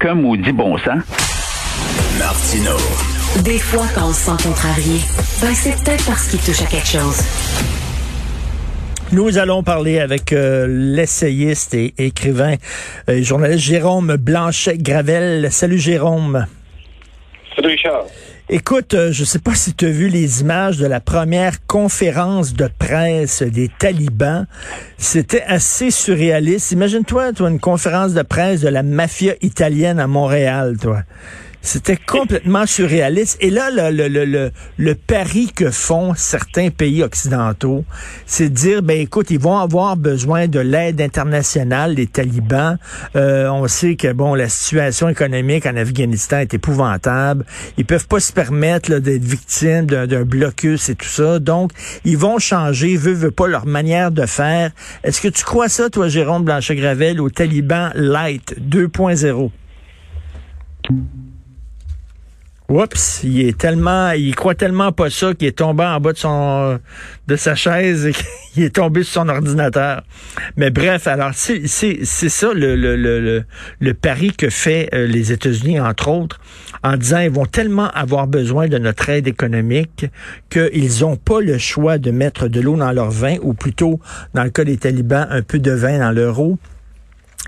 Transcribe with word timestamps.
Aucun 0.00 0.14
maudit 0.14 0.52
bon 0.52 0.78
sens. 0.78 1.02
Martino. 2.20 2.70
Des 3.42 3.58
fois, 3.58 3.84
quand 3.96 4.10
on 4.10 4.12
se 4.12 4.26
sent 4.26 4.48
contrarié, 4.48 5.00
ben 5.42 5.52
c'est 5.52 5.72
peut-être 5.72 6.06
parce 6.06 6.28
qu'il 6.28 6.38
touche 6.38 6.62
à 6.62 6.66
quelque 6.66 6.86
chose. 6.86 7.20
Nous 9.10 9.38
allons 9.38 9.64
parler 9.64 9.98
avec 9.98 10.32
euh, 10.32 10.68
l'essayiste 10.68 11.74
et 11.74 11.94
écrivain, 11.98 12.54
euh, 13.10 13.24
journaliste 13.24 13.64
Jérôme 13.64 14.14
Blanchet-Gravel. 14.14 15.50
Salut 15.50 15.80
Jérôme. 15.80 16.46
Salut 17.56 17.70
Richard. 17.70 18.04
Écoute, 18.50 18.94
euh, 18.94 19.12
je 19.12 19.24
sais 19.24 19.40
pas 19.40 19.54
si 19.54 19.74
tu 19.74 19.84
as 19.84 19.90
vu 19.90 20.08
les 20.08 20.40
images 20.40 20.78
de 20.78 20.86
la 20.86 21.00
première 21.00 21.66
conférence 21.66 22.54
de 22.54 22.70
presse 22.78 23.42
des 23.42 23.68
talibans. 23.78 24.46
C'était 24.96 25.42
assez 25.42 25.90
surréaliste. 25.90 26.72
Imagine-toi, 26.72 27.34
toi, 27.34 27.50
une 27.50 27.60
conférence 27.60 28.14
de 28.14 28.22
presse 28.22 28.62
de 28.62 28.68
la 28.68 28.82
mafia 28.82 29.34
italienne 29.42 30.00
à 30.00 30.06
Montréal, 30.06 30.78
toi. 30.80 31.02
C'était 31.70 31.98
complètement 31.98 32.64
surréaliste. 32.64 33.36
Et 33.42 33.50
là, 33.50 33.70
le, 33.70 34.08
le, 34.08 34.24
le, 34.24 34.52
le, 34.78 34.94
pari 34.94 35.52
que 35.54 35.70
font 35.70 36.14
certains 36.16 36.70
pays 36.70 37.02
occidentaux, 37.02 37.84
c'est 38.24 38.48
de 38.48 38.54
dire, 38.54 38.82
ben 38.82 38.98
écoute, 38.98 39.30
ils 39.30 39.38
vont 39.38 39.58
avoir 39.58 39.98
besoin 39.98 40.48
de 40.48 40.60
l'aide 40.60 40.98
internationale, 41.02 41.92
les 41.92 42.06
talibans. 42.06 42.78
Euh, 43.16 43.50
on 43.50 43.68
sait 43.68 43.96
que, 43.96 44.10
bon, 44.14 44.34
la 44.34 44.48
situation 44.48 45.10
économique 45.10 45.66
en 45.66 45.76
Afghanistan 45.76 46.38
est 46.38 46.54
épouvantable. 46.54 47.44
Ils 47.76 47.84
peuvent 47.84 48.08
pas 48.08 48.20
se 48.20 48.32
permettre 48.32 48.96
d'être 48.96 49.24
victimes 49.24 49.84
d'un 49.84 50.24
blocus 50.24 50.88
et 50.88 50.94
tout 50.94 51.06
ça. 51.06 51.38
Donc, 51.38 51.72
ils 52.06 52.16
vont 52.16 52.38
changer, 52.38 52.96
veut, 52.96 53.12
veut 53.12 53.30
pas, 53.30 53.46
leur 53.46 53.66
manière 53.66 54.10
de 54.10 54.24
faire. 54.24 54.70
Est-ce 55.04 55.20
que 55.20 55.28
tu 55.28 55.44
crois 55.44 55.68
ça, 55.68 55.90
toi, 55.90 56.08
Jérôme 56.08 56.44
Blanchet-Gravel, 56.44 57.20
aux 57.20 57.28
talibans 57.28 57.92
light 57.94 58.56
2.0? 58.58 59.50
Oups, 62.70 63.20
il 63.24 63.40
est 63.40 63.56
tellement, 63.56 64.10
il 64.10 64.34
croit 64.34 64.54
tellement 64.54 64.92
pas 64.92 65.08
ça 65.08 65.32
qu'il 65.32 65.48
est 65.48 65.56
tombé 65.56 65.84
en 65.84 66.00
bas 66.00 66.12
de 66.12 66.18
son, 66.18 66.78
de 67.26 67.36
sa 67.36 67.54
chaise 67.54 68.04
et 68.04 68.12
qu'il 68.52 68.62
est 68.62 68.74
tombé 68.76 69.04
sur 69.04 69.22
son 69.22 69.30
ordinateur. 69.30 70.02
Mais 70.58 70.68
bref, 70.68 71.06
alors 71.06 71.30
c'est 71.32 71.66
c'est 71.66 72.00
c'est 72.02 72.28
ça 72.28 72.52
le 72.52 72.76
le 72.76 72.96
le 72.96 73.44
le 73.80 73.94
pari 73.94 74.32
que 74.32 74.50
fait 74.50 74.90
euh, 74.92 75.06
les 75.06 75.32
États-Unis 75.32 75.80
entre 75.80 76.08
autres 76.08 76.40
en 76.82 76.98
disant 76.98 77.20
ils 77.20 77.30
vont 77.30 77.46
tellement 77.46 77.88
avoir 77.92 78.26
besoin 78.26 78.68
de 78.68 78.76
notre 78.76 79.08
aide 79.08 79.26
économique 79.26 80.04
qu'ils 80.50 81.04
ont 81.06 81.16
pas 81.16 81.40
le 81.40 81.56
choix 81.56 81.96
de 81.96 82.10
mettre 82.10 82.48
de 82.48 82.60
l'eau 82.60 82.76
dans 82.76 82.92
leur 82.92 83.10
vin 83.10 83.36
ou 83.40 83.54
plutôt 83.54 83.98
dans 84.34 84.44
le 84.44 84.50
cas 84.50 84.64
des 84.64 84.76
talibans 84.76 85.26
un 85.30 85.40
peu 85.40 85.58
de 85.58 85.70
vin 85.70 85.98
dans 85.98 86.12
leur 86.12 86.38
eau 86.38 86.58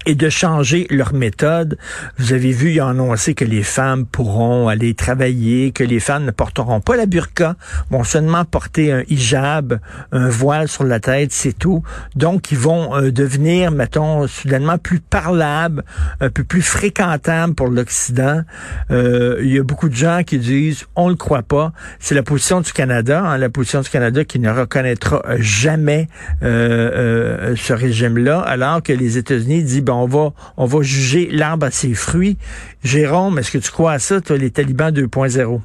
et 0.07 0.15
de 0.15 0.29
changer 0.29 0.87
leur 0.91 1.13
méthode. 1.13 1.77
Vous 2.19 2.33
avez 2.33 2.53
vu, 2.53 2.73
ils 2.73 2.81
ont 2.81 2.89
annoncé 2.89 3.35
que 3.35 3.45
les 3.45 3.63
femmes 3.63 4.07
pourront 4.07 4.69
aller 4.69 4.95
travailler, 4.95 5.73
que 5.73 5.85
les 5.85 6.01
femmes 6.01 6.25
ne 6.25 6.31
porteront 6.31 6.81
pas 6.81 6.97
la 6.97 7.07
burqa, 7.07 7.57
vont 7.91 8.05
seulement 8.05 8.45
porter 8.45 8.93
un 8.93 9.03
hijab, 9.09 9.79
un 10.13 10.29
voile 10.29 10.69
sur 10.69 10.85
la 10.85 11.01
tête, 11.01 11.33
c'est 11.33 11.53
tout. 11.53 11.83
Donc, 12.17 12.51
ils 12.51 12.59
vont 12.59 12.97
euh, 12.97 13.13
devenir, 13.13 13.73
mettons, 13.73 14.27
soudainement 14.27 14.79
plus 14.79 15.01
parlables, 15.01 15.85
un 16.21 16.31
peu 16.31 16.45
plus 16.45 16.63
fréquentables 16.63 17.55
pour 17.55 17.69
l'Occident. 17.69 18.43
Euh, 18.91 19.41
il 19.43 19.53
y 19.53 19.59
a 19.59 19.63
beaucoup 19.63 19.89
de 19.89 19.95
gens 19.95 20.23
qui 20.25 20.39
disent, 20.39 20.87
on 20.97 21.09
le 21.09 21.15
croit 21.17 21.43
pas. 21.43 21.73
C'est 21.99 22.15
la 22.15 22.23
position 22.23 22.63
du 22.63 22.73
Canada, 22.73 23.23
hein, 23.23 23.39
la 23.39 23.51
position 23.51 23.83
du 23.83 23.91
Canada 23.91 24.25
qui 24.25 24.39
ne 24.39 24.51
reconnaîtra 24.51 25.23
jamais 25.39 26.09
euh, 26.43 27.55
ce 27.57 27.75
régime-là, 27.75 28.41
alors 28.41 28.83
que 28.83 28.95
les 28.95 29.19
États-Unis 29.19 29.63
disent, 29.63 29.80
ben, 29.81 29.95
on 29.95 30.07
va, 30.07 30.31
on 30.57 30.67
va 30.67 30.83
juger 30.83 31.29
l'arbre 31.31 31.67
à 31.67 31.71
ses 31.71 31.95
fruits. 31.95 32.37
Jérôme, 32.85 33.39
est-ce 33.39 33.51
que 33.51 33.59
tu 33.59 33.71
crois 33.71 33.93
à 33.93 33.99
ça, 33.99 34.21
toi, 34.21 34.37
les 34.37 34.51
talibans 34.51 34.93
2.0? 34.93 35.61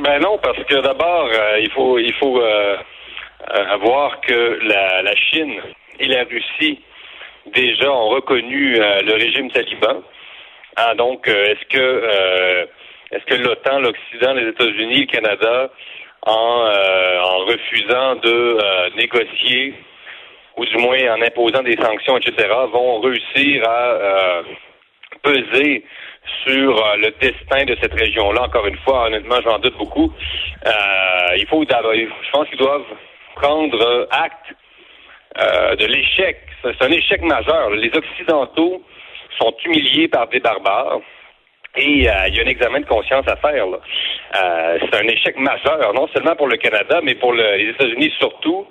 Ben 0.00 0.18
non, 0.18 0.38
parce 0.42 0.58
que 0.64 0.80
d'abord, 0.80 1.28
euh, 1.32 1.60
il 1.60 1.70
faut 1.70 1.98
il 1.98 2.12
faut 2.14 2.40
euh, 2.40 2.76
euh, 3.54 3.76
voir 3.76 4.20
que 4.22 4.58
la, 4.64 5.14
Chine 5.14 5.54
et 6.00 6.06
la 6.06 6.24
Russie 6.24 6.80
déjà 7.54 7.92
ont 7.92 8.08
reconnu 8.08 8.74
le 8.74 9.12
régime 9.12 9.50
taliban. 9.52 10.02
Ah, 10.76 10.94
donc, 10.96 11.28
est-ce 11.28 11.64
que 11.68 12.68
est-ce 13.12 13.24
que 13.26 13.34
l'OTAN, 13.34 13.78
l'Occident, 13.78 14.32
les 14.32 14.48
États-Unis, 14.48 15.00
le 15.02 15.06
Canada, 15.06 15.70
en 16.26 17.38
refusant 17.46 18.16
de 18.16 18.96
négocier 18.96 19.74
ou 20.56 20.64
du 20.64 20.76
moins 20.78 20.98
en 21.14 21.22
imposant 21.22 21.62
des 21.62 21.76
sanctions, 21.76 22.16
etc., 22.18 22.48
vont 22.72 23.00
réussir 23.00 23.68
à 23.68 23.86
euh, 23.86 24.42
peser 25.22 25.84
sur 26.44 26.76
euh, 26.76 26.96
le 26.96 27.10
destin 27.20 27.64
de 27.64 27.76
cette 27.80 27.94
région-là. 27.94 28.42
Encore 28.42 28.66
une 28.66 28.78
fois, 28.78 29.06
honnêtement, 29.06 29.40
j'en 29.44 29.58
doute 29.58 29.76
beaucoup. 29.76 30.12
Euh, 30.66 31.36
il 31.36 31.46
faut 31.46 31.64
je 31.64 32.30
pense 32.32 32.48
qu'ils 32.48 32.58
doivent 32.58 32.86
prendre 33.34 34.08
acte 34.10 34.54
de 35.36 35.86
l'échec. 35.86 36.38
C'est 36.62 36.80
un 36.80 36.92
échec 36.92 37.20
majeur. 37.22 37.70
Les 37.70 37.90
Occidentaux 37.92 38.80
sont 39.36 39.52
humiliés 39.64 40.06
par 40.06 40.28
des 40.28 40.38
barbares. 40.38 41.00
Et 41.76 41.84
il 41.84 42.02
y 42.04 42.08
a 42.08 42.22
un 42.22 42.46
examen 42.46 42.78
de 42.78 42.86
conscience 42.86 43.26
à 43.26 43.34
faire. 43.36 43.66
c'est 44.32 44.94
un 44.94 45.08
échec 45.08 45.36
majeur, 45.36 45.92
non 45.92 46.06
seulement 46.14 46.36
pour 46.36 46.46
le 46.46 46.56
Canada, 46.56 47.00
mais 47.02 47.16
pour 47.16 47.32
les 47.32 47.70
États-Unis 47.70 48.12
surtout, 48.16 48.68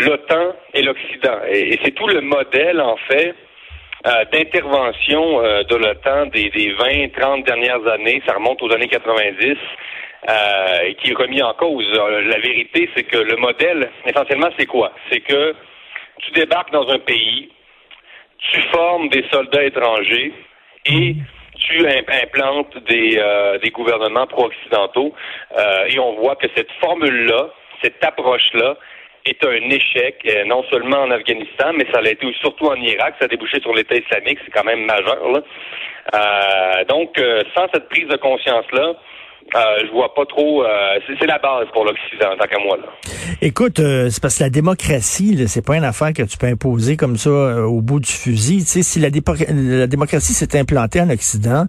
l'OTAN 0.00 0.54
et 0.72 0.82
l'Occident. 0.82 1.38
Et, 1.50 1.78
c'est 1.84 1.92
tout 1.92 2.06
le 2.06 2.20
modèle, 2.20 2.80
en 2.80 2.96
fait, 3.08 3.34
euh, 4.06 4.24
d'intervention 4.32 5.40
euh, 5.42 5.62
de 5.64 5.76
l'OTAN 5.76 6.26
des, 6.26 6.50
des 6.50 6.72
20, 6.72 7.08
30 7.18 7.44
dernières 7.44 7.86
années, 7.86 8.22
ça 8.26 8.34
remonte 8.34 8.62
aux 8.62 8.72
années 8.72 8.88
90, 8.88 9.56
euh, 10.28 10.92
qui 11.00 11.10
est 11.10 11.14
remis 11.14 11.42
en 11.42 11.54
cause. 11.54 11.90
La 11.92 12.38
vérité, 12.38 12.90
c'est 12.94 13.04
que 13.04 13.18
le 13.18 13.36
modèle, 13.36 13.90
essentiellement, 14.04 14.50
c'est 14.58 14.66
quoi? 14.66 14.92
C'est 15.10 15.20
que 15.20 15.54
tu 16.18 16.30
débarques 16.32 16.72
dans 16.72 16.88
un 16.88 16.98
pays, 16.98 17.50
tu 18.38 18.60
formes 18.72 19.08
des 19.08 19.24
soldats 19.30 19.64
étrangers 19.64 20.32
et 20.86 21.16
tu 21.58 21.86
implantes 21.88 22.76
des, 22.86 23.20
des 23.62 23.70
gouvernements 23.70 24.26
pro-occidentaux 24.26 25.14
et 25.88 25.98
on 25.98 26.14
voit 26.16 26.36
que 26.36 26.46
cette 26.54 26.70
formule-là, 26.80 27.48
cette 27.82 28.04
approche-là, 28.04 28.76
est 29.24 29.44
un 29.44 29.70
échec, 29.70 30.16
euh, 30.26 30.44
non 30.44 30.62
seulement 30.64 31.02
en 31.02 31.10
Afghanistan, 31.10 31.72
mais 31.74 31.86
ça 31.92 32.00
l'a 32.00 32.10
été 32.10 32.30
surtout 32.40 32.66
en 32.66 32.76
Irak. 32.76 33.14
Ça 33.18 33.24
a 33.24 33.28
débouché 33.28 33.60
sur 33.60 33.74
l'État 33.74 33.94
islamique, 33.94 34.38
c'est 34.44 34.50
quand 34.50 34.64
même 34.64 34.84
majeur. 34.84 35.30
Là. 35.30 35.42
Euh, 36.14 36.84
donc, 36.84 37.18
euh, 37.18 37.42
sans 37.56 37.66
cette 37.72 37.88
prise 37.88 38.08
de 38.08 38.16
conscience-là, 38.16 38.94
euh, 39.54 39.86
je 39.86 39.92
vois 39.92 40.12
pas 40.14 40.26
trop. 40.26 40.64
Euh, 40.64 40.98
c'est 41.06 41.26
la 41.26 41.38
base 41.38 41.66
pour 41.72 41.84
l'Occident, 41.84 42.36
tant 42.38 42.46
qu'à 42.46 42.58
moi. 42.58 42.76
Là. 42.76 42.84
Écoute, 43.40 43.78
euh, 43.78 44.08
c'est 44.10 44.20
parce 44.20 44.38
que 44.38 44.44
la 44.44 44.50
démocratie, 44.50 45.46
c'est 45.46 45.64
pas 45.64 45.76
une 45.76 45.84
affaire 45.84 46.12
que 46.12 46.22
tu 46.22 46.36
peux 46.38 46.46
imposer 46.46 46.96
comme 46.96 47.16
ça 47.16 47.30
au 47.30 47.80
bout 47.80 48.00
du 48.00 48.10
fusil. 48.10 48.64
Tu 48.64 48.66
sais, 48.66 48.82
si 48.82 48.98
la, 48.98 49.10
la 49.10 49.86
démocratie 49.86 50.32
s'est 50.32 50.58
implantée 50.58 51.00
en 51.00 51.10
Occident, 51.10 51.66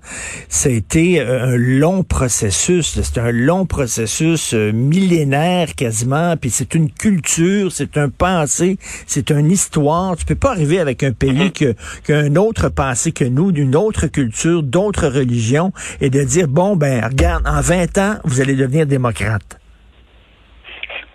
ça 0.50 0.70
a 0.70 0.72
été 0.72 1.22
un 1.22 1.56
long 1.56 2.04
processus. 2.04 3.00
C'est 3.02 3.20
un 3.20 3.32
long 3.32 3.66
processus 3.66 4.54
millénaire 4.54 5.76
quasiment. 5.76 6.38
Puis 6.38 6.50
c'est 6.50 6.74
une 6.74 6.90
culture, 6.90 7.72
c'est 7.72 7.98
un 7.98 8.10
passé, 8.10 8.78
c'est 9.06 9.30
une 9.30 9.52
histoire. 9.52 10.16
Tu 10.16 10.26
peux 10.26 10.36
pas 10.36 10.52
arriver 10.52 10.80
avec 10.80 11.04
un 11.04 11.12
pays 11.12 11.52
qui 11.52 11.66
a 11.66 12.18
un 12.18 12.36
autre 12.36 12.70
passé 12.70 13.12
que 13.12 13.26
nous, 13.26 13.52
d'une 13.52 13.76
autre 13.76 14.08
culture, 14.08 14.64
d'autres 14.64 15.08
religions, 15.08 15.72
et 16.02 16.10
de 16.10 16.24
dire 16.24 16.48
bon 16.48 16.76
ben 16.76 17.04
regarde 17.04 17.44
en 17.46 17.62
20 17.68 17.98
ans, 17.98 18.14
vous 18.26 18.42
allez 18.42 18.54
devenir 18.54 18.86
démocrate. 18.86 19.58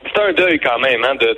C'est 0.02 0.20
un 0.20 0.32
deuil 0.32 0.58
quand 0.58 0.80
même 0.80 1.04
hein, 1.04 1.14
de, 1.14 1.32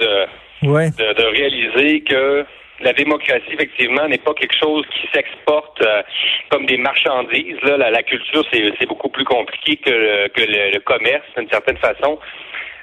de, 0.62 1.24
réaliser 1.36 2.00
que 2.00 2.46
la 2.80 2.94
démocratie, 2.94 3.52
effectivement, 3.52 4.08
n'est 4.08 4.24
pas 4.24 4.32
quelque 4.32 4.56
chose 4.56 4.86
qui 4.94 5.06
s'exporte 5.12 5.82
euh, 5.82 6.02
comme 6.50 6.64
des 6.64 6.78
marchandises. 6.78 7.60
Là. 7.62 7.90
La, 7.90 8.02
culture, 8.02 8.42
c'est 8.50 8.88
beaucoup 8.88 9.10
plus 9.10 9.24
compliqué 9.24 9.76
que 9.76 9.90
le, 9.90 10.28
que 10.28 10.40
le, 10.40 10.80
commerce, 10.80 11.26
d'une 11.36 11.50
certaine 11.50 11.76
façon. 11.76 12.18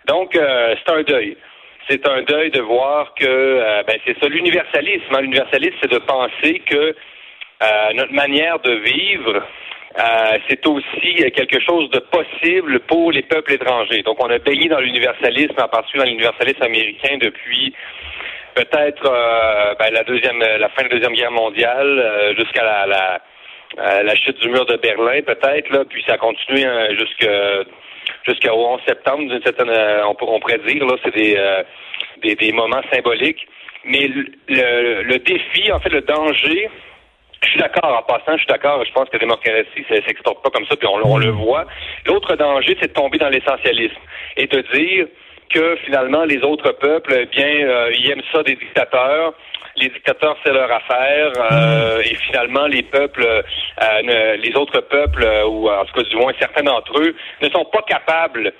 Donc, 0.05 0.35
euh, 0.35 0.75
c'est 0.77 0.93
un 0.93 1.01
deuil. 1.01 1.35
C'est 1.89 2.07
un 2.07 2.21
deuil 2.21 2.51
de 2.51 2.61
voir 2.61 3.15
que 3.15 3.25
euh, 3.25 3.81
ben, 3.87 3.97
c'est 4.05 4.17
ça 4.19 4.27
l'universalisme. 4.29 5.15
Hein. 5.15 5.21
L'universalisme, 5.21 5.77
c'est 5.81 5.91
de 5.91 5.97
penser 5.97 6.59
que 6.59 6.95
notre 7.95 8.13
manière 8.13 8.59
de 8.59 8.71
vivre 8.71 9.43
euh, 9.97 10.37
c'est 10.47 10.65
aussi 10.67 11.15
quelque 11.33 11.59
chose 11.59 11.89
de 11.89 11.99
possible 11.99 12.79
pour 12.81 13.11
les 13.11 13.23
peuples 13.23 13.53
étrangers. 13.53 14.03
Donc, 14.03 14.23
on 14.23 14.29
a 14.29 14.37
baigné 14.37 14.69
dans 14.69 14.79
l'universalisme, 14.79 15.55
en 15.57 15.67
particulier 15.67 16.03
dans 16.03 16.09
l'universalisme 16.11 16.61
américain 16.61 17.17
depuis 17.19 17.73
peut-être 18.53 19.03
euh, 19.05 19.73
ben, 19.79 19.91
la 19.91 20.03
deuxième, 20.03 20.39
la 20.39 20.69
fin 20.69 20.83
de 20.83 20.89
la 20.89 20.95
deuxième 20.95 21.13
guerre 21.13 21.31
mondiale 21.31 21.99
euh, 21.99 22.35
jusqu'à 22.35 22.63
la, 22.63 22.85
la, 22.85 24.03
la, 24.03 24.15
chute 24.15 24.39
du 24.39 24.49
mur 24.49 24.65
de 24.65 24.75
Berlin, 24.77 25.21
peut-être 25.23 25.69
là, 25.71 25.83
puis 25.89 26.03
ça 26.05 26.13
a 26.13 26.17
continué 26.17 26.65
hein, 26.65 26.89
jusqu'à 26.97 27.63
jusqu'au 28.27 28.49
11 28.49 28.81
septembre, 28.87 29.29
d'une 29.29 29.41
certaine, 29.41 29.71
on, 30.05 30.15
on, 30.21 30.39
pourrait 30.39 30.59
dire 30.67 30.85
là, 30.85 30.95
c'est 31.03 31.15
des, 31.15 31.37
des, 32.21 32.35
des 32.35 32.51
moments 32.51 32.81
symboliques. 32.91 33.47
Mais 33.85 34.07
le, 34.07 35.03
le 35.03 35.19
défi, 35.19 35.71
en 35.71 35.79
fait, 35.79 35.89
le 35.89 36.01
danger 36.01 36.69
je 37.43 37.49
suis 37.49 37.59
d'accord, 37.59 37.97
en 37.97 38.03
passant, 38.03 38.33
je 38.33 38.39
suis 38.39 38.47
d'accord. 38.47 38.83
Je 38.85 38.91
pense 38.91 39.07
que 39.09 39.13
la 39.13 39.19
démocratie, 39.19 39.85
ça 39.87 39.95
s'exporte 40.05 40.43
pas 40.43 40.49
comme 40.49 40.65
ça, 40.65 40.75
puis 40.75 40.87
on, 40.87 40.99
on 41.05 41.17
le 41.17 41.29
voit. 41.29 41.65
L'autre 42.05 42.35
danger, 42.35 42.77
c'est 42.79 42.89
de 42.89 42.93
tomber 42.93 43.17
dans 43.17 43.29
l'essentialisme 43.29 43.97
et 44.37 44.47
de 44.47 44.61
dire 44.73 45.07
que 45.49 45.77
finalement, 45.85 46.25
les 46.25 46.41
autres 46.43 46.71
peuples, 46.73 47.15
eh 47.21 47.25
bien, 47.25 47.47
euh, 47.47 47.91
ils 47.97 48.11
aiment 48.11 48.21
ça 48.31 48.43
des 48.43 48.55
dictateurs. 48.55 49.33
Les 49.77 49.89
dictateurs, 49.89 50.37
c'est 50.43 50.53
leur 50.53 50.71
affaire. 50.71 51.31
Euh, 51.51 52.01
et 52.01 52.15
finalement, 52.27 52.67
les 52.67 52.83
peuples, 52.83 53.25
euh, 53.25 54.35
les 54.37 54.55
autres 54.55 54.81
peuples, 54.81 55.25
ou 55.47 55.69
en 55.69 55.85
tout 55.85 55.93
cas 55.93 56.03
du 56.03 56.15
moins 56.17 56.33
certains 56.39 56.63
d'entre 56.63 56.99
eux, 56.99 57.15
ne 57.41 57.49
sont 57.49 57.65
pas 57.65 57.81
capables 57.83 58.53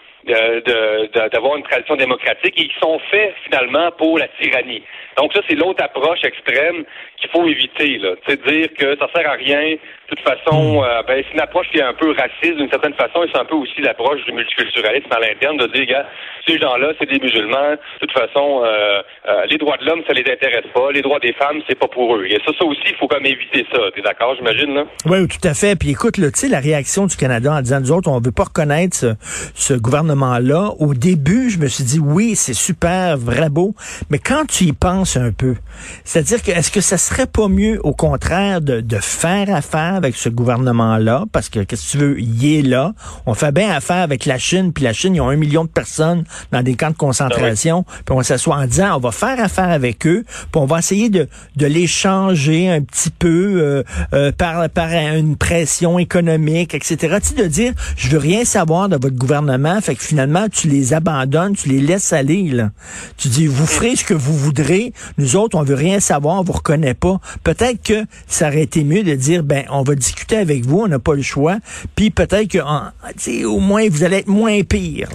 d'avoir 1.32 1.58
une 1.58 1.64
tradition 1.64 1.96
démocratique 1.96 2.54
et 2.58 2.64
ils 2.64 2.80
sont 2.82 3.00
faits 3.12 3.34
finalement 3.46 3.92
pour 3.98 4.18
la 4.18 4.28
tyrannie. 4.40 4.84
Donc 5.18 5.34
ça, 5.34 5.42
c'est 5.50 5.56
l'autre 5.56 5.84
approche 5.84 6.24
extrême 6.24 6.86
qu'il 7.20 7.30
faut 7.30 7.46
éviter. 7.46 8.00
C'est 8.28 8.42
dire 8.48 8.68
que 8.78 8.98
ça 8.98 9.08
sert 9.14 9.30
à 9.30 9.34
rien. 9.34 9.76
De 10.10 10.16
toute 10.16 10.22
façon, 10.22 10.80
hmm. 10.80 10.84
euh, 10.84 11.04
ben, 11.08 11.24
c'est 11.28 11.34
une 11.34 11.42
approche 11.42 11.68
qui 11.72 11.78
est 11.78 11.84
un 11.84 11.94
peu 11.94 12.12
raciste 12.12 12.58
d'une 12.58 12.70
certaine 12.70 12.94
façon 12.94 13.24
et 13.24 13.30
c'est 13.32 13.40
un 13.40 13.46
peu 13.46 13.56
aussi 13.56 13.82
l'approche 13.82 14.24
du 14.26 14.32
multiculturalisme 14.32 15.12
à 15.12 15.20
l'interne 15.20 15.58
de 15.58 15.68
dire, 15.68 15.86
gars, 15.86 16.08
ces 16.48 16.58
gens-là, 16.58 16.94
c'est 16.98 17.10
des 17.10 17.20
musulmans. 17.20 17.72
De 17.72 18.08
toute 18.08 18.12
façon, 18.12 18.64
euh, 18.64 19.02
euh, 19.28 19.46
les 19.50 19.58
droits 19.58 19.78
de 19.78 19.86
l'homme, 19.86 20.02
ça 20.08 20.14
les 20.14 20.24
intéresse 20.32 20.66
pas. 20.74 20.92
Les 20.92 21.02
droits 21.02 21.20
des 21.20 21.34
femmes, 21.34 21.62
c'est 21.68 21.78
pas 21.78 21.88
pour 21.88 22.16
eux. 22.16 22.26
Et 22.26 22.40
ça, 22.46 22.52
ça 22.58 22.66
aussi, 22.66 22.82
il 22.88 22.96
faut 22.96 23.08
comme 23.08 23.26
éviter 23.26 23.66
ça. 23.72 23.80
T'es 23.94 24.02
d'accord, 24.02 24.36
j'imagine, 24.36 24.74
là? 24.74 24.86
Oui, 25.06 25.28
tout 25.28 25.48
à 25.48 25.54
fait. 25.54 25.78
Puis 25.78 25.92
écoute, 25.92 26.14
tu 26.16 26.22
sais, 26.34 26.48
la 26.48 26.60
réaction 26.60 27.06
du 27.06 27.16
Canada 27.18 27.52
en 27.54 27.62
disant, 27.62 27.80
nous 27.82 27.92
autres, 27.92 28.10
on 28.10 28.20
veut 28.20 28.32
pas 28.32 28.46
reconnaître 28.46 28.96
ce, 28.96 29.14
ce 29.54 29.74
gouvernement-là. 30.20 30.74
Au 30.80 30.94
début, 30.94 31.50
je 31.50 31.60
me 31.60 31.68
suis 31.68 31.84
dit, 31.84 32.00
oui, 32.00 32.36
c'est 32.36 32.54
super, 32.54 33.18
vrai 33.18 33.50
beau. 33.50 33.76
Mais 34.10 34.20
quand 34.20 34.46
tu 34.48 34.66
y 34.66 34.74
penses 34.74 35.18
un 35.18 35.32
peu, 35.32 35.56
c'est-à-dire 36.04 36.42
que 36.42 36.52
est-ce 36.52 36.72
que 36.72 36.82
ça 36.82 36.98
serait 36.98 37.28
pas 37.28 37.48
mieux, 37.48 37.80
au 37.84 37.94
contraire, 37.94 38.62
de, 38.62 38.82
de 38.82 38.98
faire 38.98 39.54
affaire 39.54 39.96
avec 39.96 40.16
ce 40.16 40.30
gouvernement-là? 40.30 41.26
Parce 41.32 41.50
que, 41.50 41.62
qu'est-ce 41.62 41.86
que 41.86 41.92
tu 41.92 41.98
veux, 41.98 42.20
il 42.20 42.46
est 42.46 42.62
là. 42.62 42.94
On 43.26 43.34
fait 43.34 43.52
bien 43.52 43.72
affaire 43.72 44.04
avec 44.04 44.26
la 44.26 44.38
Chine, 44.38 44.74
puis 44.74 44.84
la 44.84 44.94
Chine, 44.94 45.16
ils 45.16 45.22
ont 45.22 45.30
un 45.30 45.36
million 45.36 45.64
de 45.64 45.70
personnes 45.70 46.24
dans 46.52 46.62
des 46.62 46.76
camps 46.76 46.92
de 46.92 46.98
concentration, 46.98 47.86
ah 47.88 47.94
puis 48.06 48.16
on 48.16 48.24
s'assoit 48.24 48.58
en 48.58 48.66
disant, 48.66 48.96
on 48.98 49.00
va 49.00 49.12
faire 49.12 49.40
affaire 49.42 49.70
avec 49.70 50.06
eux, 50.06 50.24
puis 50.52 50.62
on 50.62 50.66
va 50.66 50.80
essayer 50.80 51.10
de, 51.10 51.28
de 51.56 51.66
les 51.66 51.88
changer 51.88 52.70
un 52.70 52.82
petit 52.82 53.10
peu 53.10 53.28
euh, 53.62 53.84
euh, 54.14 54.32
par, 54.32 54.70
par 54.70 54.90
une 54.90 55.36
pression 55.36 56.00
économique, 56.00 56.74
etc. 56.74 57.18
Tu 57.22 57.30
sais, 57.30 57.36
de 57.36 57.48
dire, 57.48 57.74
je 57.96 58.10
veux 58.10 58.18
rien 58.18 58.46
savoir 58.46 58.90
de 58.90 58.96
votre 58.96 59.16
gouvernement, 59.16 59.80
fait 59.82 59.96
que 60.00 60.06
finalement, 60.06 60.48
tu 60.50 60.68
les 60.68 60.94
abandonnes, 60.94 61.56
tu 61.56 61.70
les 61.70 61.80
laisses 61.80 62.14
aller, 62.14 62.44
là. 62.52 62.70
Tu 63.18 63.28
dis, 63.28 63.48
vous 63.48 63.68
ferez 63.68 63.96
ce 63.96 64.06
que 64.06 64.14
vous 64.14 64.34
voudrez, 64.34 64.94
nous 65.18 65.36
autres, 65.36 65.58
on 65.58 65.64
veut 65.64 65.76
rien 65.76 66.00
savoir, 66.00 66.40
on 66.40 66.44
vous 66.44 66.54
reconnaît 66.54 66.94
pas. 66.94 67.18
Peut-être 67.44 67.84
que 67.84 68.06
ça 68.28 68.48
aurait 68.48 68.64
été 68.64 68.84
mieux 68.84 69.04
de 69.04 69.14
dire, 69.14 69.44
ben, 69.44 69.66
on 69.70 69.84
va 69.84 69.96
discuter 69.96 70.38
avec 70.38 70.66
vous, 70.66 70.82
on 70.82 70.88
n'a 70.88 71.00
pas 71.00 71.14
le 71.14 71.22
choix, 71.22 71.58
puis 71.96 72.10
peut-être 72.10 72.50
que, 72.50 73.46
au 73.46 73.60
moins, 73.60 73.88
vous 73.90 74.04
allez 74.04 74.18
être 74.18 74.28
moins 74.28 74.62
pire. 74.64 75.10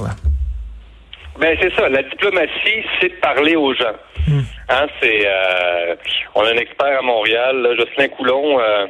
Ben 1.38 1.56
c'est 1.60 1.74
ça. 1.74 1.88
La 1.88 2.02
diplomatie, 2.02 2.84
c'est 3.00 3.08
de 3.08 3.20
parler 3.20 3.56
aux 3.56 3.74
gens. 3.74 3.96
Hmm. 4.28 4.42
Hein, 4.68 4.86
c'est, 5.00 5.26
euh, 5.26 5.96
on 6.34 6.42
a 6.42 6.50
un 6.50 6.56
expert 6.56 6.98
à 6.98 7.02
Montréal, 7.02 7.60
là, 7.60 7.74
Jocelyn 7.76 8.08
Coulon, 8.08 8.60
euh, 8.60 8.86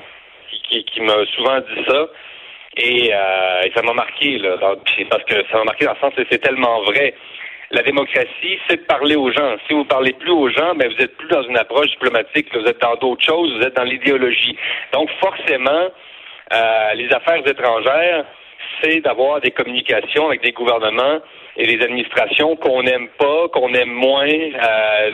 qui, 0.69 0.85
qui, 0.85 1.01
m'a 1.01 1.15
souvent 1.35 1.59
dit 1.61 1.85
ça. 1.87 2.07
Et, 2.77 3.15
euh, 3.15 3.63
ça 3.75 3.83
m'a 3.83 3.93
marqué, 3.93 4.39
là, 4.39 4.57
parce 4.59 5.25
que 5.25 5.35
ça 5.51 5.59
m'a 5.59 5.65
marqué 5.65 5.85
dans 5.85 5.93
le 5.93 5.99
sens 5.99 6.15
que 6.15 6.23
c'est 6.31 6.39
tellement 6.39 6.83
vrai 6.83 7.15
la 7.71 7.83
démocratie, 7.83 8.59
c'est 8.69 8.77
de 8.77 8.87
parler 8.87 9.17
aux 9.17 9.33
gens. 9.33 9.57
Si 9.67 9.75
vous 9.75 9.85
parlez 9.85 10.13
plus 10.13 10.31
aux 10.31 10.49
gens, 10.49 10.75
ben 10.75 10.89
vous 10.93 11.03
êtes 11.03 11.17
plus 11.17 11.29
dans 11.29 11.43
une 11.43 11.57
approche 11.57 11.91
diplomatique, 11.91 12.47
vous 12.55 12.67
êtes 12.67 12.81
dans 12.81 12.95
d'autres 12.97 13.25
choses, 13.25 13.53
vous 13.57 13.63
êtes 13.63 13.77
dans 13.77 13.85
l'idéologie. 13.85 14.57
Donc 14.93 15.11
forcément, 15.21 15.89
euh, 16.53 16.95
les 16.95 17.13
affaires 17.13 17.47
étrangères, 17.47 18.25
c'est 18.81 19.01
d'avoir 19.01 19.41
des 19.41 19.51
communications 19.51 20.29
avec 20.29 20.43
des 20.43 20.53
gouvernements 20.53 21.21
et 21.57 21.67
des 21.67 21.83
administrations 21.83 22.57
qu'on 22.57 22.83
n'aime 22.83 23.09
pas, 23.19 23.49
qu'on 23.53 23.73
aime 23.75 23.93
moins. 23.93 24.29
Euh, 24.29 25.11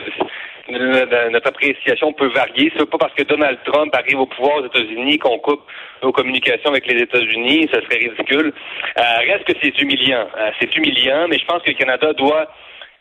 notre 0.71 1.47
appréciation 1.47 2.13
peut 2.13 2.27
varier. 2.27 2.71
C'est 2.75 2.89
pas 2.89 2.97
parce 2.97 3.13
que 3.13 3.23
Donald 3.23 3.59
Trump 3.65 3.93
arrive 3.95 4.19
au 4.19 4.25
pouvoir 4.25 4.57
aux 4.57 4.65
États-Unis 4.65 5.17
qu'on 5.19 5.39
coupe 5.39 5.61
nos 6.03 6.11
communications 6.11 6.69
avec 6.69 6.87
les 6.87 7.01
États-Unis. 7.01 7.69
Ce 7.73 7.81
serait 7.81 7.97
ridicule. 7.97 8.53
Euh, 8.97 9.03
reste 9.31 9.45
que 9.45 9.53
c'est 9.61 9.79
humiliant. 9.81 10.27
Euh, 10.37 10.51
c'est 10.59 10.75
humiliant, 10.75 11.27
mais 11.29 11.37
je 11.37 11.45
pense 11.45 11.61
que 11.63 11.69
le 11.69 11.75
Canada 11.75 12.13
doit 12.13 12.49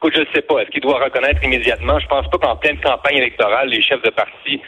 Écoute, 0.03 0.15
je 0.17 0.21
ne 0.21 0.27
sais 0.35 0.41
pas. 0.41 0.61
Est-ce 0.61 0.71
qu'il 0.71 0.81
doit 0.81 0.99
reconnaître 0.99 1.45
immédiatement? 1.45 1.99
Je 1.99 2.07
pense 2.07 2.27
pas 2.31 2.39
qu'en 2.39 2.57
pleine 2.57 2.81
campagne 2.81 3.19
électorale, 3.19 3.69
les 3.69 3.83
chefs 3.83 4.01
de 4.01 4.09
parti 4.09 4.59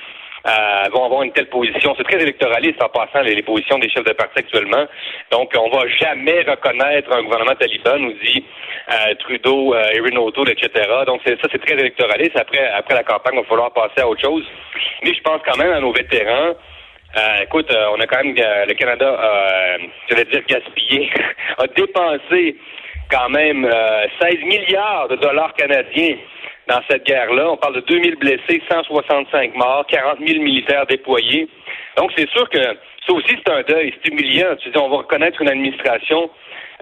euh, 0.46 0.88
vont 0.92 1.04
avoir 1.04 1.22
une 1.22 1.32
telle 1.32 1.48
position. 1.48 1.94
C'est 1.96 2.04
très 2.04 2.20
électoraliste 2.20 2.82
en 2.82 2.88
passant 2.88 3.22
les, 3.22 3.40
positions 3.42 3.78
des 3.78 3.88
chefs 3.88 4.04
de 4.04 4.12
parti 4.12 4.40
actuellement. 4.40 4.86
Donc, 5.30 5.52
on 5.56 5.70
va 5.70 5.86
jamais 5.88 6.42
reconnaître 6.42 7.12
un 7.12 7.22
gouvernement 7.22 7.54
taliban, 7.54 7.98
nous 7.98 8.12
dit 8.14 8.44
euh, 8.90 9.14
Trudeau, 9.20 9.74
euh, 9.74 9.90
Erin 9.92 10.16
O'Toole, 10.16 10.50
etc. 10.50 10.70
Donc, 11.06 11.20
ça, 11.24 11.48
c'est 11.50 11.64
très 11.64 11.74
électoraliste. 11.74 12.36
Après, 12.36 12.66
après 12.70 12.94
la 12.94 13.04
campagne, 13.04 13.34
il 13.34 13.42
va 13.42 13.46
falloir 13.46 13.72
passer 13.72 14.00
à 14.00 14.08
autre 14.08 14.20
chose. 14.20 14.44
Mais 15.04 15.14
je 15.14 15.20
pense 15.22 15.40
quand 15.46 15.56
même 15.56 15.72
à 15.72 15.80
nos 15.80 15.92
vétérans. 15.92 16.54
Euh, 17.14 17.42
écoute, 17.42 17.70
euh, 17.70 17.86
on 17.96 18.00
a 18.00 18.06
quand 18.06 18.24
même 18.24 18.34
le 18.34 18.72
Canada, 18.74 19.78
je 20.08 20.14
vais 20.14 20.24
dire 20.24 20.42
gaspillé, 20.48 21.10
a 21.58 21.66
dépensé 21.66 22.56
quand 23.10 23.28
même 23.28 23.70
16 24.20 24.40
milliards 24.44 25.08
de 25.08 25.16
dollars 25.16 25.52
canadiens 25.52 26.16
dans 26.68 26.80
cette 26.88 27.04
guerre-là. 27.04 27.50
On 27.50 27.56
parle 27.56 27.76
de 27.76 27.80
2000 27.80 28.16
blessés, 28.16 28.62
165 28.70 29.54
morts, 29.56 29.84
40 29.88 30.18
000 30.26 30.42
militaires 30.42 30.86
déployés. 30.86 31.48
Donc, 31.96 32.10
c'est 32.16 32.28
sûr 32.30 32.48
que 32.48 32.58
ça 33.06 33.12
aussi, 33.12 33.36
c'est 33.44 33.52
un 33.52 33.62
deuil, 33.62 33.92
c'est 34.02 34.12
humiliant. 34.12 34.54
Tu 34.60 34.70
dis, 34.70 34.78
on 34.78 34.88
va 34.88 34.98
reconnaître 34.98 35.40
une 35.42 35.48
administration, 35.48 36.30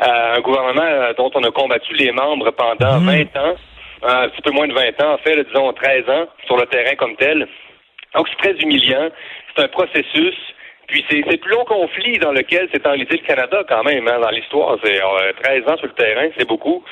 euh, 0.02 0.36
un 0.36 0.40
gouvernement 0.40 0.82
euh, 0.82 1.12
dont 1.14 1.30
on 1.34 1.42
a 1.42 1.50
combattu 1.50 1.94
les 1.94 2.12
membres 2.12 2.50
pendant 2.50 2.98
20 2.98 3.12
mhm. 3.12 3.28
ans, 3.36 3.54
un 4.02 4.28
petit 4.28 4.42
peu 4.42 4.50
moins 4.50 4.68
de 4.68 4.74
20 4.74 5.02
ans, 5.02 5.14
en 5.14 5.18
fait, 5.18 5.42
disons 5.44 5.72
13 5.72 6.08
ans, 6.08 6.26
sur 6.46 6.56
le 6.56 6.66
terrain 6.66 6.94
comme 6.96 7.16
tel. 7.16 7.48
Donc, 8.14 8.28
c'est 8.28 8.50
très 8.50 8.62
humiliant. 8.62 9.08
C'est 9.54 9.64
un 9.64 9.68
processus. 9.68 10.36
Puis 10.90 11.04
c'est 11.08 11.40
plus 11.40 11.50
long 11.50 11.64
conflit 11.64 12.18
dans 12.18 12.32
lequel 12.32 12.68
s'est 12.72 12.86
enlisé 12.86 13.12
le 13.12 13.26
Canada 13.26 13.62
quand 13.68 13.84
même 13.84 14.06
hein, 14.08 14.18
dans 14.20 14.30
l'histoire. 14.30 14.76
C'est 14.82 15.00
13 15.42 15.68
ans 15.68 15.76
sur 15.76 15.86
le 15.86 15.94
terrain, 15.94 16.28
c'est 16.36 16.48
beaucoup. 16.48 16.82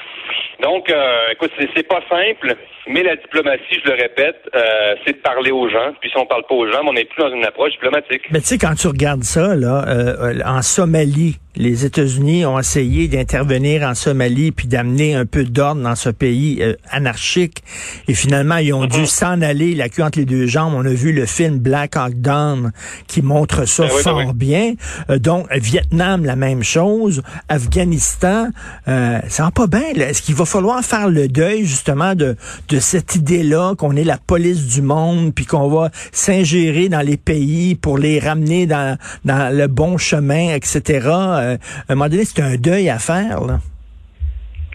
Donc, 0.63 0.91
euh, 0.91 1.33
écoute, 1.33 1.53
c'est 1.75 1.87
pas 1.87 2.01
simple, 2.09 2.55
mais 2.89 3.03
la 3.03 3.17
diplomatie, 3.17 3.81
je 3.85 3.91
le 3.91 3.97
répète, 3.97 4.41
euh, 4.55 4.95
c'est 5.05 5.15
de 5.15 5.23
parler 5.23 5.51
aux 5.51 5.69
gens. 5.69 5.93
Puis 6.01 6.11
si 6.11 6.17
on 6.17 6.27
parle 6.27 6.45
pas 6.49 6.55
aux 6.55 6.71
gens, 6.71 6.81
on 6.87 6.93
n'est 6.93 7.05
plus 7.05 7.23
dans 7.23 7.31
une 7.31 7.45
approche 7.45 7.73
diplomatique. 7.73 8.23
Mais 8.31 8.41
tu 8.41 8.47
sais, 8.47 8.59
quand 8.59 8.75
tu 8.75 8.89
regardes 8.89 9.25
ça, 9.25 9.55
là, 9.55 9.85
euh, 9.89 10.41
en 10.45 10.63
Somalie, 10.63 11.39
les 11.59 11.85
États-Unis 11.85 12.47
ont 12.47 12.59
essayé 12.59 13.09
d'intervenir 13.09 13.83
en 13.83 13.95
Somalie 13.95 14.53
puis 14.53 14.69
d'amener 14.69 15.15
un 15.17 15.27
peu 15.27 15.45
d'ordre 15.45 15.83
dans 15.83 15.97
ce 15.97 16.09
pays 16.09 16.59
euh, 16.63 16.75
anarchique. 16.89 17.65
Et 18.07 18.15
finalement, 18.15 18.59
ils 18.59 18.73
ont 18.73 18.87
dû 18.87 19.01
mhm. 19.01 19.07
s'en 19.07 19.43
aller, 19.43 19.75
la 19.75 19.89
queue 19.89 20.05
entre 20.05 20.21
les 20.21 20.25
deux 20.25 20.47
jambes. 20.47 20.75
On 20.77 20.87
a 20.87 20.91
vu 20.91 21.13
le 21.13 21.27
film 21.27 21.59
Black 21.59 21.97
Hawk 21.97 22.15
Down 22.15 22.71
qui 23.09 23.23
montre 23.23 23.67
ça 23.67 23.83
ben 23.83 23.91
ben 23.93 24.03
fort 24.03 24.35
bien. 24.35 24.75
Euh, 25.11 25.19
donc, 25.19 25.49
Vietnam, 25.53 26.25
la 26.25 26.37
même 26.37 26.63
chose. 26.63 27.23
Afghanistan, 27.49 28.49
euh, 28.87 29.19
ça 29.29 29.43
va 29.43 29.51
pas 29.51 29.67
bien. 29.67 29.91
Est-ce 29.97 30.23
qu'il 30.23 30.37
va 30.37 30.45
falloir 30.45 30.85
faire 30.85 31.09
le 31.09 31.27
deuil 31.27 31.65
justement 31.65 32.15
de, 32.15 32.37
de 32.69 32.79
cette 32.79 33.17
idée-là 33.17 33.75
qu'on 33.77 33.97
est 33.97 34.05
la 34.05 34.19
police 34.19 34.69
du 34.69 34.81
monde 34.81 35.35
puis 35.35 35.45
qu'on 35.45 35.69
va 35.69 35.91
s'ingérer 36.13 36.89
dans 36.89 37.01
les 37.01 37.17
pays 37.17 37.75
pour 37.75 37.99
les 37.99 38.21
ramener 38.21 38.67
dans, 38.67 38.97
dans 39.25 39.53
le 39.53 39.67
bon 39.67 39.99
chemin, 39.99 40.55
etc. 40.55 41.01
Euh, 41.49 41.57
un 41.89 41.95
moment 41.95 42.11
c'est 42.11 42.43
un 42.43 42.57
deuil 42.57 42.89
à 42.89 42.99
faire. 42.99 43.41
Là. 43.47 43.59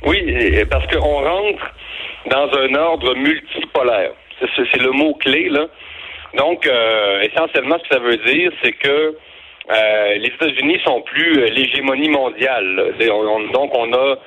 Oui, 0.06 0.66
parce 0.70 0.86
qu'on 0.88 1.22
rentre 1.24 1.64
dans 2.30 2.50
un 2.58 2.76
ordre 2.76 3.16
multipolaire. 3.16 4.12
C'est 4.40 4.82
le 4.82 4.92
mot-clé, 4.92 5.50
là. 5.50 5.68
Donc, 6.36 6.66
euh, 6.68 7.22
essentiellement, 7.22 7.78
ce 7.78 7.90
que 7.90 7.96
ça 7.96 8.02
veut 8.02 8.18
dire, 8.18 8.52
c'est 8.62 8.74
que 8.74 9.16
euh, 9.72 10.16
les 10.16 10.28
États-Unis 10.28 10.80
sont 10.84 11.02
plus 11.02 11.46
l'hégémonie 11.50 12.10
mondiale. 12.10 12.96
donc, 13.54 13.72
on 13.78 13.94
a 13.94 14.18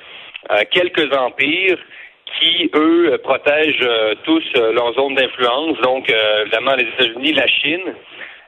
quelques 0.71 1.13
empires 1.15 1.77
qui, 2.39 2.71
eux, 2.73 3.19
protègent 3.23 3.89
tous 4.23 4.43
leur 4.55 4.93
zone 4.93 5.15
d'influence. 5.15 5.77
Donc, 5.81 6.11
évidemment, 6.41 6.75
les 6.75 6.87
États-Unis, 6.87 7.33
la 7.33 7.47
Chine, 7.47 7.93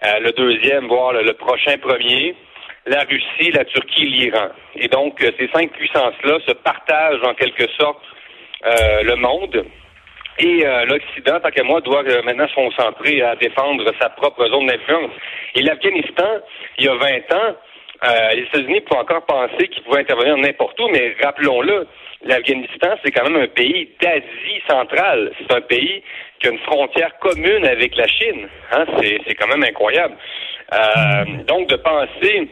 le 0.02 0.32
deuxième, 0.32 0.88
voire 0.88 1.14
le 1.14 1.34
prochain 1.34 1.78
premier. 1.78 2.36
La 2.86 3.04
Russie, 3.04 3.52
la 3.52 3.66
Turquie, 3.66 4.06
l'Iran. 4.06 4.50
Et 4.76 4.88
donc, 4.88 5.22
euh, 5.22 5.32
ces 5.40 5.50
cinq 5.54 5.72
puissances-là 5.72 6.40
se 6.48 6.54
partagent 6.54 7.24
en 7.24 7.34
quelque 7.34 7.68
sorte 7.80 8.02
euh, 8.66 9.04
le 9.04 9.16
monde. 9.16 9.66
Et 10.40 10.66
euh, 10.66 10.86
l'Occident, 10.86 11.40
tant 11.42 11.50
qu'à 11.50 11.64
moi, 11.64 11.82
doit 11.82 12.04
maintenant 12.24 12.48
se 12.48 12.56
concentrer 12.56 13.22
à 13.22 13.36
défendre 13.36 13.92
sa 14.00 14.10
propre 14.10 14.46
zone 14.48 14.68
d'influence. 14.68 15.12
Et 15.56 15.62
l'Afghanistan, 15.62 16.40
il 16.78 16.86
y 16.86 16.88
a 16.88 16.96
20 16.96 17.34
ans, 17.34 17.56
les 18.34 18.44
États-Unis 18.44 18.80
pouvaient 18.82 19.02
encore 19.02 19.26
penser 19.26 19.68
qu'ils 19.68 19.84
pouvaient 19.84 20.00
intervenir 20.00 20.38
n'importe 20.38 20.80
où, 20.80 20.88
mais 20.88 21.18
rappelons-le, 21.22 21.86
l'Afghanistan, 22.24 22.96
c'est 23.04 23.12
quand 23.12 23.30
même 23.30 23.42
un 23.42 23.48
pays 23.48 23.90
d'Asie 24.02 24.62
centrale. 24.70 25.34
C'est 25.38 25.54
un 25.54 25.60
pays 25.60 26.02
qui 26.40 26.48
a 26.48 26.52
une 26.52 26.60
frontière 26.60 27.20
commune 27.20 27.66
avec 27.66 27.98
la 27.98 28.08
Chine. 28.08 28.48
Hein? 28.72 28.86
C'est 29.02 29.36
quand 29.36 29.48
même 29.48 29.64
incroyable. 29.64 30.16
donc, 31.46 31.68
de 31.68 31.76
penser 31.76 32.48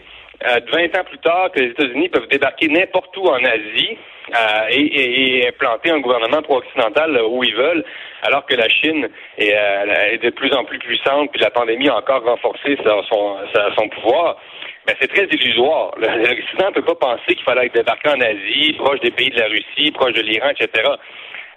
euh, 0.45 0.59
20 0.71 0.99
ans 0.99 1.03
plus 1.03 1.17
tard 1.19 1.51
que 1.51 1.59
les 1.59 1.71
États-Unis 1.71 2.09
peuvent 2.09 2.27
débarquer 2.27 2.67
n'importe 2.67 3.15
où 3.17 3.27
en 3.27 3.43
Asie 3.43 3.97
euh, 4.35 4.67
et, 4.69 5.39
et, 5.39 5.47
implanter 5.47 5.89
un 5.89 5.99
gouvernement 5.99 6.41
pro-occidental 6.41 7.19
où 7.29 7.43
ils 7.43 7.55
veulent, 7.55 7.83
alors 8.23 8.45
que 8.45 8.55
la 8.55 8.67
Chine 8.69 9.07
est, 9.37 9.53
euh, 9.53 10.11
est, 10.11 10.17
de 10.23 10.29
plus 10.29 10.53
en 10.53 10.65
plus 10.65 10.79
puissante, 10.79 11.31
puis 11.31 11.41
la 11.41 11.49
pandémie 11.49 11.89
a 11.89 11.97
encore 11.97 12.23
renforcé 12.23 12.77
son, 12.85 13.37
son 13.77 13.89
pouvoir. 13.89 14.37
Ben, 14.85 14.95
c'est 15.01 15.07
très 15.07 15.25
illusoire. 15.25 15.91
L'Occident 15.97 16.67
ne 16.69 16.81
peut 16.81 16.95
pas 16.95 16.95
penser 16.95 17.35
qu'il 17.35 17.43
fallait 17.43 17.69
débarquer 17.69 18.09
en 18.09 18.21
Asie, 18.21 18.73
proche 18.77 18.99
des 19.01 19.11
pays 19.11 19.29
de 19.29 19.39
la 19.39 19.47
Russie, 19.47 19.91
proche 19.91 20.13
de 20.13 20.21
l'Iran, 20.21 20.49
etc. 20.49 20.91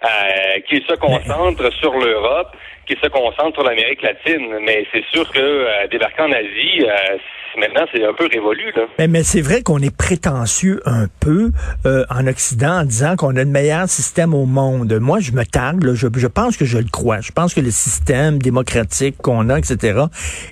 Euh, 0.03 0.59
qu'il 0.67 0.83
se 0.83 0.95
concentre 0.95 1.71
sur 1.73 1.93
l'Europe, 1.93 2.57
qu'il 2.87 2.97
se 2.97 3.07
concentre 3.07 3.53
sur 3.53 3.63
l'Amérique 3.63 4.01
latine. 4.01 4.57
Mais 4.61 4.83
c'est 4.91 5.05
sûr 5.11 5.31
que 5.31 5.39
euh, 5.39 5.87
débarquer 5.91 6.23
en 6.23 6.31
Asie, 6.31 6.81
euh, 6.81 7.17
maintenant, 7.59 7.85
c'est 7.93 8.03
un 8.05 8.13
peu 8.13 8.27
révolu. 8.31 8.71
Là. 8.75 8.83
Mais, 8.99 9.07
mais 9.07 9.23
c'est 9.23 9.41
vrai 9.41 9.61
qu'on 9.61 9.79
est 9.79 9.95
prétentieux 9.95 10.81
un 10.85 11.07
peu 11.19 11.51
euh, 11.85 12.05
en 12.09 12.27
Occident 12.27 12.81
en 12.81 12.83
disant 12.83 13.15
qu'on 13.15 13.35
a 13.35 13.43
le 13.43 13.45
meilleur 13.45 13.89
système 13.89 14.33
au 14.33 14.45
monde. 14.45 14.93
Moi, 14.99 15.19
je 15.19 15.31
me 15.31 15.43
targue, 15.43 15.93
je, 15.93 16.07
je, 16.15 16.27
pense 16.27 16.57
que 16.57 16.65
je 16.65 16.77
le 16.77 16.89
crois. 16.91 17.21
Je 17.21 17.31
pense 17.31 17.53
que 17.53 17.61
le 17.61 17.71
système 17.71 18.39
démocratique 18.39 19.17
qu'on 19.17 19.49
a, 19.49 19.57
etc., 19.57 20.01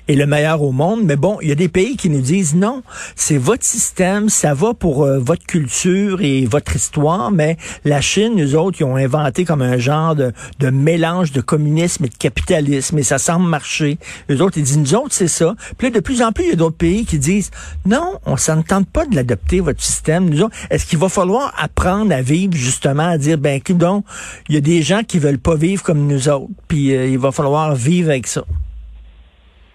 est 0.08 0.14
le 0.14 0.26
meilleur 0.26 0.62
au 0.62 0.72
monde. 0.72 1.00
Mais 1.04 1.16
bon, 1.16 1.38
il 1.42 1.48
y 1.48 1.52
a 1.52 1.56
des 1.56 1.68
pays 1.68 1.96
qui 1.96 2.10
nous 2.10 2.20
disent 2.20 2.54
non, 2.54 2.82
c'est 3.16 3.38
votre 3.38 3.64
système, 3.64 4.28
ça 4.28 4.54
va 4.54 4.74
pour 4.74 5.04
euh, 5.04 5.18
votre 5.18 5.46
culture 5.46 6.20
et 6.20 6.44
votre 6.46 6.76
histoire, 6.76 7.30
mais 7.30 7.56
la 7.84 8.00
Chine, 8.00 8.34
nous 8.36 8.56
autres, 8.56 8.78
ils 8.80 8.84
ont 8.84 8.96
inventé 8.96 9.44
comme 9.44 9.62
un 9.62 9.78
genre 9.78 10.14
de, 10.14 10.32
de 10.58 10.70
mélange 10.70 11.32
de 11.32 11.40
communisme 11.40 12.04
et 12.04 12.08
de 12.08 12.16
capitalisme, 12.16 12.98
et 12.98 13.02
ça 13.02 13.18
semble 13.18 13.48
marcher. 13.48 13.98
Les 14.28 14.40
autres, 14.40 14.58
ils 14.58 14.64
disent, 14.64 14.78
nous 14.78 14.94
autres, 14.94 15.12
c'est 15.12 15.28
ça. 15.28 15.54
Puis 15.78 15.88
là, 15.88 15.94
de 15.94 16.00
plus 16.00 16.22
en 16.22 16.32
plus, 16.32 16.44
il 16.44 16.50
y 16.50 16.52
a 16.52 16.56
d'autres 16.56 16.76
pays 16.76 16.89
qui 17.08 17.18
disent 17.18 17.50
non, 17.86 18.18
on 18.26 18.36
s'en 18.36 18.62
tente 18.62 18.90
pas 18.92 19.06
de 19.06 19.14
l'adopter, 19.14 19.60
votre 19.60 19.80
système. 19.80 20.28
Nous 20.28 20.48
est-ce 20.70 20.86
qu'il 20.86 20.98
va 20.98 21.08
falloir 21.08 21.52
apprendre 21.58 22.12
à 22.14 22.22
vivre 22.22 22.52
justement, 22.54 23.10
à 23.10 23.18
dire, 23.18 23.38
ben, 23.38 23.60
donc, 23.70 24.04
il 24.48 24.54
y 24.54 24.58
a 24.58 24.60
des 24.60 24.82
gens 24.82 25.02
qui 25.02 25.18
veulent 25.18 25.40
pas 25.40 25.56
vivre 25.56 25.82
comme 25.82 26.06
nous 26.06 26.28
autres, 26.28 26.50
puis 26.68 26.94
euh, 26.94 27.06
il 27.06 27.18
va 27.18 27.32
falloir 27.32 27.74
vivre 27.74 28.10
avec 28.10 28.26
ça. 28.26 28.42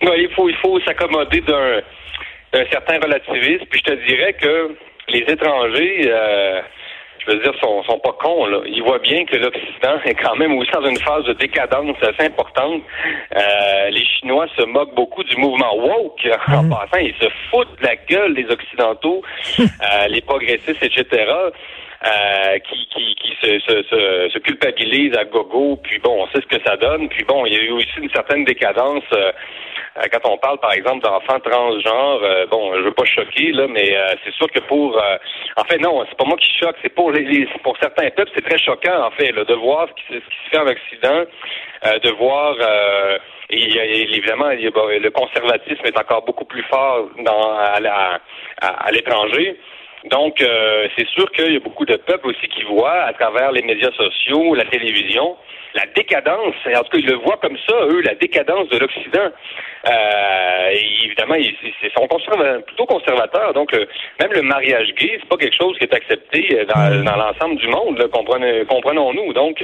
il 0.02 0.30
faut, 0.36 0.50
il 0.50 0.56
faut 0.58 0.80
s'accommoder 0.82 1.42
d'un, 1.42 1.82
certain 2.72 3.00
relativisme, 3.00 3.66
puis 3.70 3.82
je 3.86 3.92
te 3.92 4.08
dirais 4.08 4.34
que 4.34 4.76
les 5.10 5.26
étrangers, 5.28 6.08
euh, 6.08 6.62
je 7.28 7.34
veux 7.34 7.40
dire, 7.40 7.54
sont, 7.60 7.84
sont 7.84 8.00
pas 8.00 8.16
cons. 8.20 8.46
Là. 8.46 8.60
Ils 8.66 8.84
voient 8.84 9.00
bien 9.00 9.26
que 9.26 9.36
l'Occident 9.36 10.00
est 10.06 10.16
quand 10.16 10.36
même 10.36 10.58
aussi 10.58 10.72
dans 10.72 10.86
une 10.86 11.00
phase 11.00 11.24
de 11.26 11.34
décadence 11.34 11.98
assez 12.02 12.28
importante. 12.28 12.82
Euh, 13.36 13.90
les 13.90 14.06
Chinois 14.06 14.48
se 14.58 14.64
moquent 14.64 14.96
beaucoup 14.96 15.24
du 15.24 15.36
mouvement 15.38 15.76
woke. 15.76 16.28
En 16.48 16.64
mhm. 16.64 16.70
passant, 16.70 16.98
ils 16.98 17.16
se 17.20 17.28
foutent 17.50 17.80
de 17.80 17.86
la 17.86 17.96
gueule 17.96 18.36
des 18.36 18.46
Occidentaux, 18.50 19.22
euh, 19.60 20.08
les 20.10 20.22
progressistes, 20.22 20.84
etc. 20.84 21.26
Euh, 22.06 22.60
qui, 22.60 22.86
qui, 22.94 23.16
qui 23.16 23.36
se, 23.42 23.60
se, 23.62 24.30
se, 24.30 24.38
culpabilisent 24.38 25.18
à 25.18 25.24
gogo, 25.24 25.78
puis 25.78 25.98
bon, 25.98 26.22
on 26.22 26.28
sait 26.28 26.42
ce 26.42 26.56
que 26.56 26.64
ça 26.64 26.78
donne. 26.78 27.10
Puis 27.10 27.24
bon, 27.24 27.48
il 27.48 27.54
y 27.54 27.58
a 27.58 27.64
eu 27.64 27.72
aussi 27.72 27.98
une 27.98 28.12
certaine 28.12 28.44
décadence 28.44 29.04
euh, 29.12 29.32
euh, 29.98 30.04
quand 30.12 30.30
on 30.30 30.38
parle, 30.38 30.60
par 30.60 30.74
exemple, 30.74 31.04
d'enfants 31.04 31.40
transgenres, 31.40 32.22
euh, 32.22 32.46
bon, 32.46 32.76
je 32.76 32.82
veux 32.82 32.92
pas 32.92 33.06
choquer, 33.06 33.52
là, 33.54 33.66
mais 33.68 33.98
euh, 33.98 34.14
c'est 34.24 34.34
sûr 34.36 34.48
que 34.52 34.60
pour... 34.60 35.02
en 35.56 35.64
fait, 35.64 35.80
non, 35.80 36.06
c'est 36.08 36.18
pas 36.18 36.26
moi 36.26 36.38
qui 36.38 36.52
choque, 36.60 36.76
c'est 36.84 36.94
pour 36.94 37.12
les, 37.12 37.48
pour 37.64 37.76
certains 37.82 38.12
peuples, 38.12 38.30
c'est 38.36 38.46
très 38.46 38.60
choquant, 38.60 39.08
en 39.08 39.12
fait, 39.12 39.32
là, 39.32 39.44
de 39.44 39.54
voir 39.56 39.88
ce 39.90 40.14
qui, 40.14 40.20
se 40.20 40.50
fait 40.52 40.60
en 40.60 40.68
Occident, 40.68 41.26
de 42.04 42.10
voir... 42.12 42.56
Et, 43.52 44.12
évidemment, 44.14 44.50
le 44.50 45.10
conservatisme 45.10 45.86
est 45.86 46.00
encore 46.00 46.26
beaucoup 46.26 46.46
plus 46.46 46.64
fort 46.64 47.10
dans, 47.20 47.58
à, 47.58 48.20
à 48.62 48.92
l'étranger. 48.92 49.56
Donc, 50.10 50.38
c'est 50.40 51.08
sûr 51.10 51.32
qu'il 51.32 51.54
y 51.54 51.58
a 51.58 51.60
beaucoup 51.60 51.86
de 51.86 51.96
peuples 51.96 52.28
aussi 52.28 52.48
qui 52.48 52.64
voient 52.64 53.04
à 53.04 53.14
travers 53.14 53.52
les 53.52 53.62
médias 53.62 53.92
sociaux, 53.92 54.54
la 54.56 54.66
télévision, 54.66 55.36
la 55.76 55.86
décadence, 55.94 56.56
en 56.66 56.84
tout 56.84 56.90
cas, 56.90 56.98
ils 56.98 57.06
le 57.06 57.18
voient 57.18 57.38
comme 57.42 57.58
ça, 57.68 57.76
eux, 57.82 58.02
la 58.02 58.16
décadence 58.16 58.70
de 58.70 58.78
l'Occident. 58.78 59.30
Euh, 59.88 60.70
évidemment, 61.04 61.36
ils, 61.36 61.54
sont 61.94 62.08
plutôt 62.66 62.86
conservateurs. 62.86 63.54
Donc, 63.54 63.74
euh, 63.74 63.86
même 64.22 64.32
le 64.32 64.42
mariage 64.42 64.94
gay, 64.96 65.18
c'est 65.20 65.28
pas 65.28 65.36
quelque 65.36 65.56
chose 65.56 65.78
qui 65.78 65.84
est 65.84 65.94
accepté 65.94 66.48
euh, 66.54 66.66
dans, 66.66 67.04
dans 67.04 67.18
l'ensemble 67.18 67.58
du 67.58 67.68
monde, 67.68 68.10
comprenons-nous. 68.10 69.34
Donc, 69.34 69.62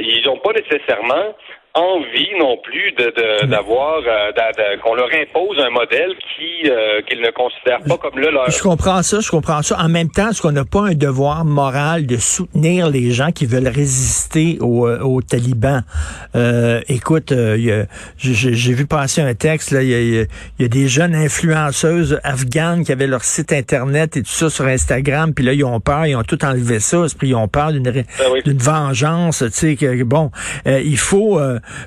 ils 0.00 0.22
n'ont 0.24 0.38
pas 0.38 0.52
nécessairement 0.52 1.34
envie 1.78 2.30
non 2.38 2.56
plus 2.62 2.92
de 2.92 3.46
d'avoir 3.46 3.98
euh, 3.98 4.76
qu'on 4.82 4.94
leur 4.94 5.08
impose 5.14 5.58
un 5.58 5.70
modèle 5.70 6.14
qui 6.36 6.68
euh, 6.68 7.00
qu'ils 7.02 7.20
ne 7.20 7.30
considèrent 7.30 7.82
pas 7.86 7.96
comme 7.98 8.18
le 8.18 8.30
leur. 8.30 8.50
Je 8.50 8.62
comprends 8.62 9.02
ça, 9.02 9.20
je 9.20 9.30
comprends 9.30 9.62
ça. 9.62 9.78
En 9.78 9.88
même 9.88 10.10
temps, 10.10 10.30
est-ce 10.30 10.42
qu'on 10.42 10.52
n'a 10.52 10.64
pas 10.64 10.88
un 10.88 10.94
devoir 10.94 11.44
moral 11.44 12.06
de 12.06 12.16
soutenir 12.16 12.90
les 12.90 13.12
gens 13.12 13.30
qui 13.30 13.46
veulent 13.46 13.68
résister 13.68 14.58
aux, 14.60 14.86
euh, 14.86 15.00
aux 15.00 15.22
talibans? 15.22 15.82
Euh, 16.34 16.80
Écoute, 16.88 17.32
j'ai 18.18 18.72
vu 18.72 18.86
passer 18.86 19.20
un 19.20 19.34
texte 19.34 19.70
là, 19.70 19.82
il 19.82 19.88
y, 19.88 20.20
a, 20.20 20.24
y 20.58 20.64
a, 20.64 20.68
des 20.68 20.88
jeunes 20.88 21.14
influenceuses 21.14 22.20
afghanes 22.24 22.84
qui 22.84 22.92
avaient 22.92 23.06
leur 23.06 23.24
site 23.24 23.52
internet 23.52 24.16
et 24.16 24.22
tout 24.22 24.30
ça 24.30 24.50
sur 24.50 24.64
Instagram, 24.64 25.34
puis 25.34 25.44
là 25.44 25.52
ils 25.52 25.64
ont 25.64 25.80
peur, 25.80 26.06
ils 26.06 26.16
ont 26.16 26.22
tout 26.22 26.44
enlevé 26.44 26.80
ça, 26.80 27.04
puis 27.18 27.28
ils 27.28 27.34
ont 27.34 27.48
peur 27.48 27.72
d'une 27.72 27.82
ben 27.82 28.04
d'une 28.44 28.58
vengeance, 28.58 29.44
tu 29.46 29.50
sais 29.52 29.76
que 29.76 30.02
bon, 30.02 30.30
il 30.66 30.98
faut 30.98 31.40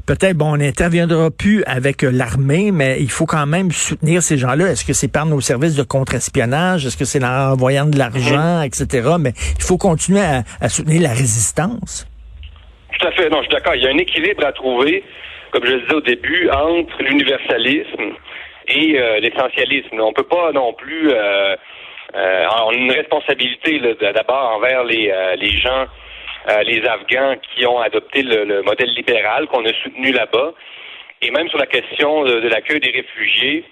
peut-être, 0.06 0.38
bon, 0.38 0.54
on 0.54 0.58
n'interviendra 0.58 1.30
plus 1.32 1.64
avec 1.66 2.04
euh, 2.04 2.12
l'armée, 2.12 2.72
mais 2.72 2.98
il 3.00 3.10
faut 3.10 3.26
quand 3.26 3.46
même 3.46 3.72
soutenir 3.72 4.22
ces 4.22 4.38
gens-là. 4.38 4.72
Est-ce 4.72 4.86
que 4.86 4.94
c'est 4.94 5.12
par 5.12 5.26
nos 5.26 5.42
services 5.42 5.76
de 5.76 5.84
contre-espionnage? 5.84 6.86
Est-ce 6.86 6.98
que 6.98 7.06
c'est 7.06 7.24
en 7.24 7.52
envoyant 7.52 7.86
de 7.86 7.98
l'argent, 7.98 8.62
etc.? 8.62 9.10
Mais 9.20 9.32
il 9.58 9.64
faut 9.64 9.78
continuer 9.78 10.22
à, 10.22 10.70
soutenir 10.70 11.02
la 11.02 11.10
résistance. 11.10 12.08
Tout 13.00 13.08
à 13.08 13.12
fait. 13.12 13.30
Non, 13.30 13.38
je 13.38 13.44
suis 13.44 13.54
d'accord. 13.54 13.76
Il 13.76 13.84
y 13.84 13.88
a 13.88 13.92
un 13.92 13.98
équilibre 13.98 14.46
à 14.46 14.52
trouver, 14.52 15.04
comme 15.52 15.66
je 15.66 15.72
le 15.72 15.82
disais 15.82 15.94
au 15.94 16.02
début, 16.02 16.50
entre 16.50 17.04
l'universalisme 17.04 18.14
et 18.68 19.00
euh, 19.00 19.20
l'essentialisme. 19.20 20.00
On 20.00 20.14
peut 20.14 20.24
pas 20.24 20.52
non 20.54 20.74
plus... 20.74 21.12
Euh, 21.12 21.56
on 22.14 22.70
a 22.70 22.74
une 22.74 22.92
responsabilité 22.92 23.80
d'abord 24.14 24.58
envers 24.58 24.84
les, 24.84 25.14
les 25.40 25.52
gens 25.52 25.86
euh, 26.50 26.64
les 26.64 26.84
Afghans 26.88 27.36
qui 27.54 27.66
ont 27.66 27.80
adopté 27.80 28.24
le, 28.24 28.64
modèle 28.64 28.90
libéral 28.96 29.48
qu'on 29.48 29.66
a 29.66 29.74
soutenu 29.84 30.12
là-bas. 30.12 30.54
Et 31.22 31.30
même 31.30 31.48
sur 31.50 31.60
la 31.60 31.68
question 31.68 32.24
de, 32.24 32.48
l'accueil 32.48 32.80
des 32.80 32.90
réfugiés, 32.90 33.64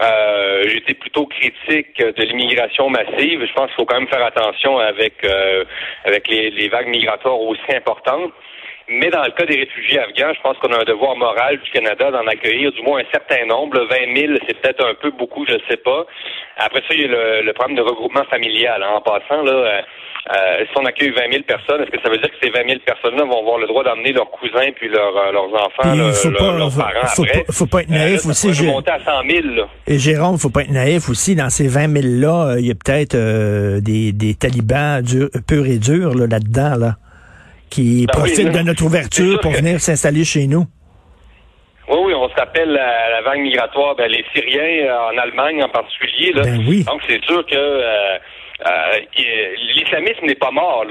euh, 0.00 0.64
j'étais 0.66 0.94
plutôt 0.94 1.26
critique 1.26 1.98
de 1.98 2.22
l'immigration 2.24 2.90
massive. 2.90 3.44
Je 3.46 3.52
pense 3.52 3.66
qu'il 3.66 3.76
faut 3.76 3.84
quand 3.84 4.00
même 4.00 4.08
faire 4.08 4.24
attention 4.24 4.78
avec 4.78 5.24
euh, 5.24 5.64
avec 6.04 6.28
les, 6.28 6.68
vagues 6.68 6.88
migratoires 6.88 7.40
aussi 7.40 7.74
importantes. 7.74 8.32
Mais 8.88 9.10
dans 9.10 9.22
le 9.22 9.30
cas 9.30 9.44
des 9.44 9.58
réfugiés 9.58 10.00
afghans, 10.00 10.32
je 10.34 10.40
pense 10.40 10.56
qu'on 10.58 10.72
a 10.72 10.80
un 10.80 10.84
devoir 10.84 11.14
moral 11.14 11.58
du 11.58 11.70
Canada 11.70 12.10
d'en 12.10 12.26
accueillir 12.26 12.72
du 12.72 12.82
moins 12.82 13.00
un 13.00 13.10
certain 13.12 13.44
nombre. 13.44 13.78
20 13.78 14.16
000, 14.16 14.32
c'est 14.46 14.58
peut-être 14.60 14.84
un 14.84 14.94
peu 14.94 15.10
beaucoup, 15.10 15.44
je 15.46 15.52
ne 15.52 15.60
sais 15.68 15.76
pas. 15.76 16.06
Après 16.56 16.80
ça, 16.80 16.94
il 16.94 17.02
y 17.02 17.04
a 17.04 17.42
le, 17.42 17.52
problème 17.52 17.76
de 17.76 17.82
regroupement 17.82 18.24
familial. 18.24 18.82
Hein. 18.82 18.94
En 18.94 19.00
passant, 19.02 19.42
là, 19.42 19.82
euh, 20.30 20.34
euh, 20.34 20.64
si 20.70 20.78
on 20.78 20.84
accueille 20.84 21.10
20 21.10 21.30
000 21.30 21.42
personnes, 21.44 21.82
est-ce 21.82 21.90
que 21.90 22.00
ça 22.02 22.10
veut 22.10 22.18
dire 22.18 22.28
que 22.28 22.36
ces 22.42 22.50
20 22.50 22.66
000 22.66 22.80
personnes-là 22.84 23.24
vont 23.24 23.40
avoir 23.40 23.58
le 23.58 23.66
droit 23.66 23.82
d'emmener 23.82 24.12
leurs 24.12 24.30
cousins 24.30 24.70
puis 24.76 24.88
leurs, 24.88 25.16
euh, 25.16 25.32
leurs 25.32 25.54
enfants, 25.54 25.94
il 25.94 26.12
faut 26.12 26.30
pas, 26.32 26.56
leurs 26.56 26.76
parents 26.76 27.06
faut, 27.14 27.22
après? 27.24 27.44
Pas, 27.44 27.52
faut 27.52 27.66
pas 27.66 27.80
être 27.82 27.88
naïf 27.88 28.26
euh, 28.26 28.30
aussi. 28.30 28.66
monter 28.66 28.90
à 28.90 28.98
100 28.98 29.04
000, 29.28 29.54
là. 29.54 29.68
Et 29.86 29.98
Jérôme, 29.98 30.38
faut 30.38 30.50
pas 30.50 30.62
être 30.62 30.70
naïf 30.70 31.08
aussi. 31.08 31.34
Dans 31.34 31.48
ces 31.48 31.68
20 31.68 31.88
000-là, 31.88 32.56
il 32.58 32.66
y 32.66 32.70
a 32.70 32.74
peut-être 32.74 33.16
des, 33.80 34.12
des 34.12 34.34
talibans 34.34 35.00
durs, 35.02 35.30
purs 35.46 35.66
et 35.66 35.78
durs 35.78 36.14
là-dedans, 36.14 36.76
là, 36.76 36.96
qui 37.70 38.06
ben 38.06 38.12
profitent 38.12 38.52
de 38.52 38.60
notre 38.60 38.84
ouverture 38.84 39.40
pour 39.40 39.52
venir 39.52 39.80
s'installer 39.80 40.24
chez 40.24 40.46
nous. 40.46 40.64
Oui, 41.88 41.96
oui, 42.04 42.12
on 42.14 42.28
s'appelle 42.36 42.68
la, 42.68 43.10
la, 43.10 43.22
vague 43.22 43.40
migratoire, 43.40 43.96
ben, 43.96 44.10
les 44.10 44.22
Syriens 44.34 44.94
en 45.10 45.16
Allemagne 45.16 45.62
en 45.64 45.70
particulier. 45.70 46.32
Là. 46.34 46.42
Ben 46.42 46.62
oui. 46.68 46.84
Donc 46.84 47.00
c'est 47.08 47.24
sûr 47.24 47.46
que 47.46 47.56
euh, 48.66 48.98
l'islamisme 49.74 50.26
n'est 50.26 50.34
pas 50.34 50.50
mort. 50.50 50.84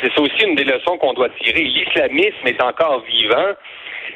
C'est 0.00 0.18
aussi 0.18 0.44
une 0.44 0.56
des 0.56 0.64
leçons 0.64 0.98
qu'on 0.98 1.12
doit 1.12 1.28
tirer. 1.40 1.62
L'islamisme 1.62 2.46
est 2.46 2.62
encore 2.62 3.02
vivant 3.02 3.52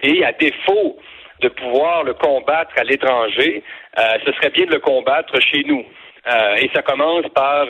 et 0.03 0.25
à 0.25 0.33
défaut 0.33 0.99
de 1.41 1.49
pouvoir 1.49 2.03
le 2.05 2.15
combattre 2.15 2.73
à 2.77 2.85
l'étranger, 2.85 3.63
euh, 3.99 4.03
ce 4.27 4.33
serait 4.33 4.51
bien 4.51 4.67
de 4.67 4.73
le 4.73 4.81
combattre 4.81 5.41
chez 5.41 5.63
nous. 5.65 5.85
Euh, 6.31 6.55
et 6.57 6.71
ça 6.75 6.83
commence 6.83 7.27
par 7.35 7.67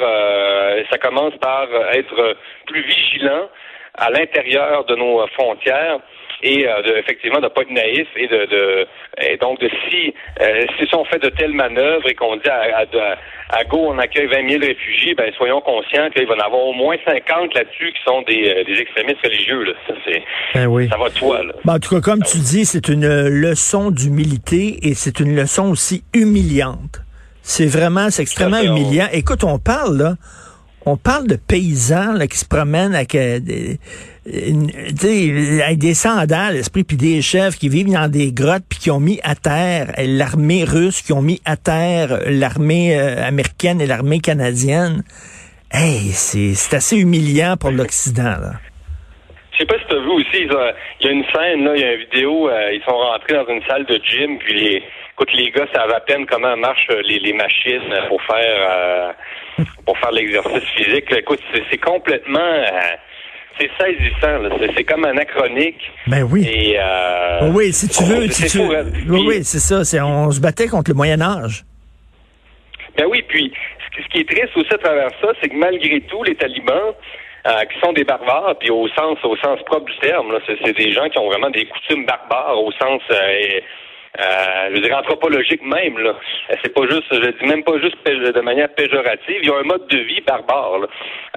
ça 0.90 0.98
commence 0.98 1.36
par 1.36 1.68
être 1.92 2.36
plus 2.66 2.82
vigilant 2.82 3.48
à 3.94 4.10
l'intérieur 4.10 4.84
de 4.86 4.96
nos 4.96 5.24
frontières 5.28 6.00
et 6.42 6.66
euh, 6.66 6.82
de, 6.82 6.96
effectivement 6.98 7.40
de 7.40 7.48
pas 7.48 7.62
être 7.62 7.70
naïf 7.70 8.08
et 8.16 8.26
de, 8.26 8.46
de 8.46 8.86
et 9.20 9.36
donc 9.36 9.60
de 9.60 9.68
si 9.88 10.14
euh, 10.40 10.64
si 10.78 10.94
on 10.94 11.04
fait 11.04 11.18
de 11.18 11.28
telles 11.30 11.52
manœuvres 11.52 12.08
et 12.08 12.14
qu'on 12.14 12.36
dit 12.36 12.48
à, 12.48 12.78
à, 12.78 13.58
à, 13.58 13.64
Go 13.64 13.78
on 13.88 13.98
accueille 13.98 14.26
20 14.26 14.48
000 14.48 14.62
réfugiés, 14.64 15.14
ben 15.14 15.32
soyons 15.36 15.60
conscients 15.60 16.08
qu'il 16.10 16.26
va 16.26 16.34
y 16.34 16.40
en 16.40 16.44
avoir 16.44 16.62
au 16.62 16.72
moins 16.72 16.96
50 17.04 17.54
là-dessus 17.54 17.92
qui 17.92 18.02
sont 18.04 18.22
des, 18.22 18.48
euh, 18.48 18.64
des 18.64 18.80
extrémistes 18.80 19.20
religieux. 19.22 19.64
Là. 19.64 19.72
Ça, 19.86 19.94
c'est, 20.04 20.22
ben 20.54 20.66
oui. 20.66 20.88
ça 20.88 20.96
va 20.96 21.08
de 21.08 21.14
toi. 21.14 21.42
Là. 21.42 21.52
Ben, 21.64 21.74
en 21.74 21.78
tout 21.78 21.94
cas, 21.94 22.00
comme 22.00 22.22
tu 22.22 22.38
dis, 22.38 22.64
c'est 22.64 22.88
une 22.88 23.28
leçon 23.28 23.90
d'humilité 23.90 24.78
et 24.88 24.94
c'est 24.94 25.20
une 25.20 25.36
leçon 25.36 25.70
aussi 25.70 26.04
humiliante. 26.14 27.00
C'est 27.42 27.66
vraiment, 27.66 28.10
c'est 28.10 28.22
extrêmement 28.22 28.60
humiliant. 28.60 29.06
Écoute, 29.12 29.44
on 29.44 29.58
parle 29.58 29.96
là 29.96 30.14
on 30.86 30.96
parle 30.96 31.26
de 31.26 31.36
paysans 31.36 32.12
là, 32.14 32.26
qui 32.26 32.38
se 32.38 32.46
promènent 32.46 32.94
avec, 32.94 33.14
euh, 33.14 33.38
des, 33.38 33.78
avec 35.62 35.78
des 35.78 35.94
sandales, 35.94 36.56
esprit, 36.56 36.84
puis 36.84 36.96
des 36.96 37.20
chefs 37.22 37.58
qui 37.58 37.68
vivent 37.68 37.92
dans 37.92 38.10
des 38.10 38.32
grottes, 38.32 38.64
puis 38.68 38.78
qui 38.78 38.90
ont 38.90 39.00
mis 39.00 39.20
à 39.22 39.34
terre 39.34 39.92
l'armée 39.98 40.64
russe, 40.64 41.02
qui 41.02 41.12
ont 41.12 41.22
mis 41.22 41.40
à 41.44 41.56
terre 41.56 42.20
l'armée 42.26 42.98
euh, 42.98 43.22
américaine 43.22 43.80
et 43.80 43.86
l'armée 43.86 44.20
canadienne. 44.20 45.02
Hey, 45.72 46.10
c'est 46.12 46.74
assez 46.74 46.96
humiliant 46.96 47.56
pour 47.56 47.70
l'Occident. 47.70 48.22
là. 48.40 48.52
Je 49.52 49.58
sais 49.58 49.66
pas 49.66 49.78
si 49.78 49.86
tu 49.88 49.94
as 49.94 50.00
vu 50.00 50.08
aussi, 50.08 50.26
il 50.40 51.04
y 51.04 51.08
a 51.08 51.10
une 51.10 51.24
scène, 51.34 51.64
là, 51.64 51.76
il 51.76 51.82
y 51.82 51.84
a 51.84 51.92
une 51.92 52.00
vidéo, 52.00 52.48
euh, 52.48 52.72
ils 52.72 52.82
sont 52.82 52.96
rentrés 52.96 53.34
dans 53.34 53.46
une 53.46 53.62
salle 53.68 53.84
de 53.84 54.00
gym, 54.02 54.38
puis 54.38 54.54
les, 54.54 54.82
écoute, 55.12 55.30
les 55.34 55.50
gars 55.50 55.66
savent 55.74 55.92
à 55.92 56.00
peine 56.00 56.24
comment 56.24 56.56
marchent 56.56 56.88
les, 57.04 57.18
les 57.18 57.34
machines 57.34 57.94
pour 58.08 58.22
faire 58.22 59.14
pour 59.84 59.98
faire 59.98 60.12
l'exercice 60.12 60.64
physique. 60.76 61.12
Écoute, 61.12 61.40
c'est 61.70 61.78
complètement 61.78 62.40
euh, 62.40 62.96
c'est 63.58 63.70
saisissant. 63.78 64.56
C'est 64.74 64.84
comme 64.84 65.04
anachronique. 65.04 65.80
Ben 66.06 66.22
oui. 66.22 66.46
Et, 66.48 66.76
euh, 66.78 67.50
oui, 67.52 67.72
si 67.72 67.88
tu 67.88 68.04
veux. 68.04 68.26
Si 68.28 68.46
tu... 68.46 68.60
oui, 69.08 69.24
oui, 69.26 69.44
c'est 69.44 69.58
ça. 69.58 70.04
On 70.04 70.30
se 70.30 70.40
battait 70.40 70.68
contre 70.68 70.90
le 70.90 70.96
Moyen 70.96 71.20
Âge. 71.20 71.64
Ben 72.96 73.06
oui, 73.08 73.22
puis 73.28 73.52
ce 73.96 74.08
qui 74.08 74.20
est 74.20 74.28
triste 74.28 74.56
aussi 74.56 74.72
à 74.72 74.78
travers 74.78 75.10
ça, 75.20 75.28
c'est 75.40 75.48
que 75.48 75.56
malgré 75.56 76.00
tout, 76.02 76.22
les 76.24 76.34
talibans, 76.34 76.94
euh, 77.46 77.64
qui 77.72 77.80
sont 77.80 77.92
des 77.92 78.04
barbares, 78.04 78.56
puis 78.58 78.70
au 78.70 78.86
sens 78.88 79.18
au 79.24 79.36
sens 79.36 79.58
propre 79.64 79.86
du 79.86 79.98
terme, 80.00 80.38
c'est 80.46 80.76
des 80.76 80.92
gens 80.92 81.08
qui 81.08 81.18
ont 81.18 81.28
vraiment 81.28 81.50
des 81.50 81.66
coutumes 81.66 82.04
barbares 82.04 82.58
au 82.62 82.70
sens 82.72 83.00
euh, 83.10 83.60
euh, 84.18 84.68
je 84.70 84.74
veux 84.74 84.80
dire, 84.80 84.96
anthropologique 84.96 85.62
même, 85.62 85.98
là. 85.98 86.16
C'est 86.62 86.74
pas 86.74 86.82
juste, 86.88 87.06
je 87.12 87.30
dis 87.30 87.46
même 87.46 87.62
pas 87.62 87.78
juste 87.78 87.96
de 88.04 88.40
manière 88.40 88.68
péjorative. 88.74 89.38
Ils 89.42 89.50
ont 89.50 89.58
un 89.58 89.62
mode 89.62 89.86
de 89.86 89.98
vie 89.98 90.20
barbare, 90.22 90.80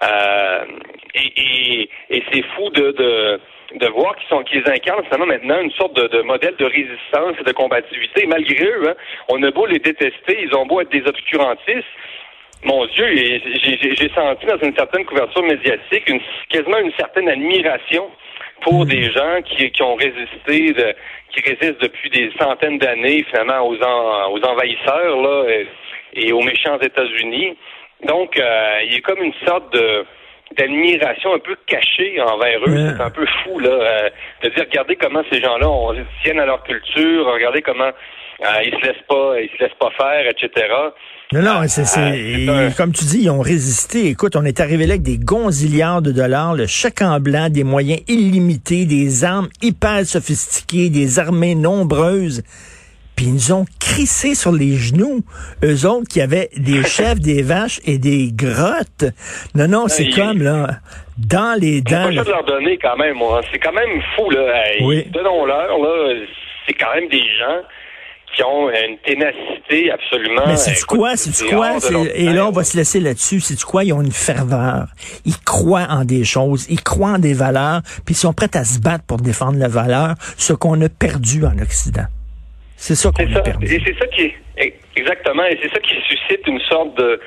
euh, 0.03 0.65
et, 1.13 1.89
et, 2.09 2.23
c'est 2.31 2.41
fou 2.55 2.69
de, 2.71 2.91
de, 2.91 3.39
de 3.75 3.87
voir 3.89 4.15
qu'ils 4.15 4.27
sont 4.27 4.43
qu'ils 4.43 4.67
incarnent 4.67 5.03
finalement 5.05 5.27
maintenant 5.27 5.61
une 5.61 5.71
sorte 5.71 5.95
de, 5.95 6.07
de, 6.07 6.21
modèle 6.23 6.55
de 6.55 6.65
résistance 6.65 7.35
et 7.39 7.43
de 7.43 7.51
combativité. 7.51 8.25
Malgré 8.25 8.65
eux, 8.65 8.89
hein, 8.89 8.95
on 9.29 9.41
a 9.43 9.51
beau 9.51 9.67
les 9.67 9.79
détester, 9.79 10.39
ils 10.41 10.55
ont 10.55 10.65
beau 10.65 10.81
être 10.81 10.91
des 10.91 11.05
obscurantistes. 11.05 11.85
Mon 12.63 12.85
Dieu, 12.87 13.05
j'ai 13.13 14.09
senti 14.15 14.45
dans 14.45 14.57
une 14.57 14.75
certaine 14.75 15.05
couverture 15.05 15.43
médiatique 15.43 16.09
une, 16.09 16.21
quasiment 16.49 16.79
une 16.79 16.93
certaine 16.93 17.27
admiration 17.29 18.09
pour 18.63 18.85
des 18.85 19.11
gens 19.11 19.41
qui, 19.45 19.69
qui 19.71 19.83
ont 19.83 19.95
résisté, 19.95 20.73
de, 20.73 20.95
qui 21.31 21.41
résistent 21.41 21.81
depuis 21.81 22.09
des 22.09 22.31
centaines 22.39 22.77
d'années 22.77 23.25
finalement 23.29 23.67
aux, 23.67 23.75
aux 23.75 24.45
envahisseurs 24.45 25.21
là, 25.21 25.45
et, 26.13 26.31
aux 26.31 26.41
méchants 26.41 26.79
États-Unis. 26.79 27.57
Donc, 28.05 28.37
euh, 28.37 28.79
il 28.85 28.93
y 28.93 28.97
a 28.97 29.01
comme 29.01 29.21
une 29.21 29.33
sorte 29.45 29.73
de 29.73 30.05
d'admiration 30.57 31.33
un 31.33 31.39
peu 31.39 31.55
cachée 31.65 32.21
envers 32.21 32.59
eux. 32.67 32.93
C'est 32.95 33.01
un 33.01 33.09
peu 33.09 33.25
fou 33.43 33.57
là, 33.59 33.69
euh, 33.69 34.09
de 34.43 34.49
dire 34.49 34.65
regardez 34.69 34.95
comment 34.95 35.23
ces 35.31 35.41
gens-là 35.41 35.67
on, 35.67 35.95
tiennent 36.21 36.39
à 36.39 36.45
leur 36.45 36.61
culture, 36.63 37.25
regardez 37.25 37.63
comment 37.63 37.89
euh, 37.89 38.63
ils 38.63 38.73
se 38.73 38.85
laissent 38.85 39.07
pas, 39.07 39.39
ils 39.39 39.49
se 39.49 39.63
laissent 39.63 39.79
pas 39.79 39.89
faire, 39.97 40.27
etc. 40.27 40.67
Non, 41.31 41.41
non, 41.41 41.61
c'est, 41.67 41.83
ah, 42.49 42.69
comme 42.77 42.91
tu 42.91 43.05
dis, 43.05 43.21
ils 43.23 43.29
ont 43.29 43.39
résisté. 43.39 44.07
Écoute, 44.07 44.35
on 44.35 44.45
est 44.45 44.59
arrivé 44.59 44.85
là 44.85 44.93
avec 44.93 45.03
des 45.03 45.17
gonzillards 45.17 46.01
de 46.01 46.11
dollars, 46.11 46.53
le 46.53 46.67
chèque 46.67 47.01
en 47.01 47.19
blanc, 47.19 47.49
des 47.49 47.63
moyens 47.63 48.01
illimités, 48.07 48.85
des 48.85 49.23
armes 49.23 49.49
hyper 49.61 50.05
sophistiquées, 50.05 50.89
des 50.89 51.17
armées 51.17 51.55
nombreuses. 51.55 52.43
Puis 53.15 53.27
ils 53.27 53.33
nous 53.33 53.51
ont 53.51 53.65
crissé 53.79 54.35
sur 54.35 54.51
les 54.51 54.75
genoux, 54.75 55.21
eux 55.63 55.87
autres 55.87 56.07
qui 56.07 56.21
avaient 56.21 56.49
des 56.57 56.83
chefs, 56.87 57.19
des 57.19 57.41
vaches 57.41 57.79
et 57.85 57.97
des 57.97 58.31
grottes. 58.31 59.05
Non, 59.55 59.67
non, 59.67 59.87
c'est 59.87 60.09
comme 60.09 60.41
là, 60.41 60.67
dans 61.17 61.59
les 61.59 61.81
dents. 61.81 62.09
C'est 62.09 62.15
pas 62.15 62.23
de 62.23 62.29
leur 62.29 62.45
donner 62.45 62.77
quand 62.77 62.97
même, 62.97 63.15
moi. 63.15 63.41
C'est 63.51 63.59
quand 63.59 63.73
même 63.73 64.01
fou, 64.15 64.29
là. 64.29 64.63
oui. 64.81 65.05
Donnons-leur, 65.11 65.77
là. 65.79 66.13
C'est 66.67 66.73
quand 66.73 66.93
même 66.93 67.09
des 67.09 67.23
gens 67.39 67.61
qui 68.35 68.43
ont 68.43 68.69
une 68.69 68.97
ténacité 68.99 69.91
absolument. 69.91 70.43
Mais 70.47 70.55
c'est 70.55 70.85
quoi, 70.85 71.15
c'est 71.15 71.45
quoi, 71.49 71.77
et 72.15 72.25
là 72.25 72.47
on 72.47 72.51
va 72.51 72.63
se 72.63 72.77
laisser 72.77 72.99
là-dessus. 72.99 73.39
C'est 73.39 73.61
quoi, 73.63 73.83
ils 73.83 73.93
ont 73.93 74.01
une 74.01 74.11
ferveur. 74.11 74.87
Ils 75.25 75.39
croient 75.45 75.87
en 75.89 76.03
des 76.05 76.23
choses, 76.23 76.67
ils 76.69 76.81
croient 76.81 77.11
en 77.11 77.19
des 77.19 77.33
valeurs, 77.33 77.81
puis 78.05 78.13
ils 78.13 78.17
sont 78.17 78.33
prêts 78.33 78.55
à 78.55 78.63
se 78.63 78.79
battre 78.79 79.05
pour 79.05 79.17
défendre 79.17 79.57
la 79.59 79.67
valeur, 79.67 80.15
ce 80.37 80.53
qu'on 80.53 80.79
a 80.81 80.89
perdu 80.89 81.45
en 81.45 81.57
Occident. 81.59 82.05
C'est 82.75 82.95
ça 82.95 83.11
qu'on 83.11 83.35
a 83.35 83.41
perdu. 83.41 83.65
Et 83.65 83.81
c'est 83.85 83.97
ça 83.97 84.07
qui 84.07 84.33
est 84.57 84.73
exactement, 84.95 85.45
et 85.45 85.57
c'est 85.61 85.71
ça 85.71 85.79
qui 85.79 85.95
suscite 86.07 86.45
une 86.47 86.59
sorte 86.61 86.97
de 86.97 87.19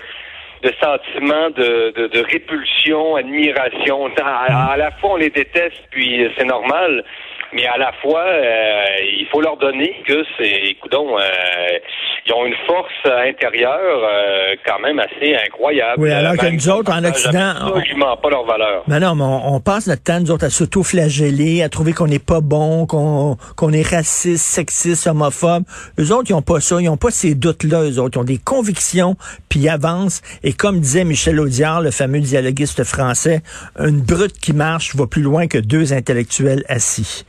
de 0.62 0.72
sentiment 0.82 1.50
de, 1.50 1.92
de, 1.94 2.06
de 2.08 2.24
répulsion, 2.24 3.16
admiration. 3.16 4.06
À, 4.18 4.72
à, 4.72 4.76
la 4.76 4.90
fois, 4.92 5.10
on 5.12 5.16
les 5.16 5.30
déteste, 5.30 5.82
puis 5.90 6.26
c'est 6.36 6.46
normal 6.46 7.04
mais 7.52 7.66
à 7.66 7.76
la 7.76 7.92
fois, 7.92 8.24
euh, 8.24 8.84
il 9.18 9.26
faut 9.26 9.40
leur 9.40 9.56
donner 9.56 10.02
que 10.06 10.24
c'est, 10.36 10.70
écoutons, 10.70 11.18
euh, 11.18 11.78
ils 12.26 12.32
ont 12.32 12.44
une 12.44 12.54
force 12.66 12.92
intérieure 13.04 13.70
euh, 14.02 14.56
quand 14.66 14.80
même 14.80 14.98
assez 14.98 15.34
incroyable. 15.46 15.94
Oui, 16.02 16.10
alors 16.10 16.36
que 16.36 16.46
nous 16.46 16.68
autres, 16.68 16.92
en 16.92 17.04
Occident... 17.04 17.54
Absolument 17.74 18.16
pas 18.16 18.30
leur 18.30 18.44
valeur. 18.44 18.82
Mais 18.88 18.98
non, 18.98 19.14
mais 19.14 19.24
on, 19.24 19.60
passe 19.60 19.86
notre 19.86 20.02
temps, 20.02 20.20
nous 20.20 20.30
autres, 20.30 20.46
à 20.46 20.50
s'auto-flageller, 20.50 21.62
à 21.62 21.68
trouver 21.68 21.92
qu'on 21.92 22.06
n'est 22.06 22.18
pas 22.18 22.40
bon, 22.40 22.86
qu'on 22.86 23.36
qu'on 23.56 23.72
est 23.72 23.86
raciste, 23.86 24.44
sexiste, 24.44 25.06
homophobe. 25.06 25.64
Eux 25.98 26.12
autres, 26.12 26.30
ils 26.30 26.34
ont 26.34 26.42
pas 26.42 26.60
ça, 26.60 26.80
ils 26.80 26.88
ont 26.88 26.96
pas 26.96 27.10
ces 27.10 27.34
doutes-là, 27.34 27.84
eux 27.84 27.98
autres. 27.98 28.16
Ils 28.16 28.20
ont 28.20 28.24
des 28.24 28.38
convictions, 28.38 29.16
puis 29.48 29.60
ils 29.60 29.68
avancent. 29.68 30.22
Et 30.42 30.52
comme 30.52 30.80
disait 30.80 31.04
Michel 31.04 31.38
Audiard, 31.40 31.80
le 31.80 31.90
fameux 31.90 32.20
dialoguiste 32.20 32.84
français, 32.84 33.42
une 33.78 34.00
brute 34.00 34.38
qui 34.38 34.52
marche 34.52 34.94
va 34.96 35.06
plus 35.06 35.22
loin 35.22 35.46
que 35.46 35.58
deux 35.58 35.92
intellectuels 35.92 36.64
assis. 36.68 37.24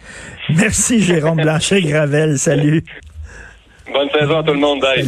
Merci 0.50 1.02
Jérôme 1.02 1.38
Blanchet-Gravel. 1.38 2.38
Salut. 2.38 2.84
Bonne 3.92 4.10
saison 4.10 4.40
à 4.40 4.44
tout 4.44 4.54
le 4.54 4.60
monde. 4.60 4.82
Bye. 4.82 5.06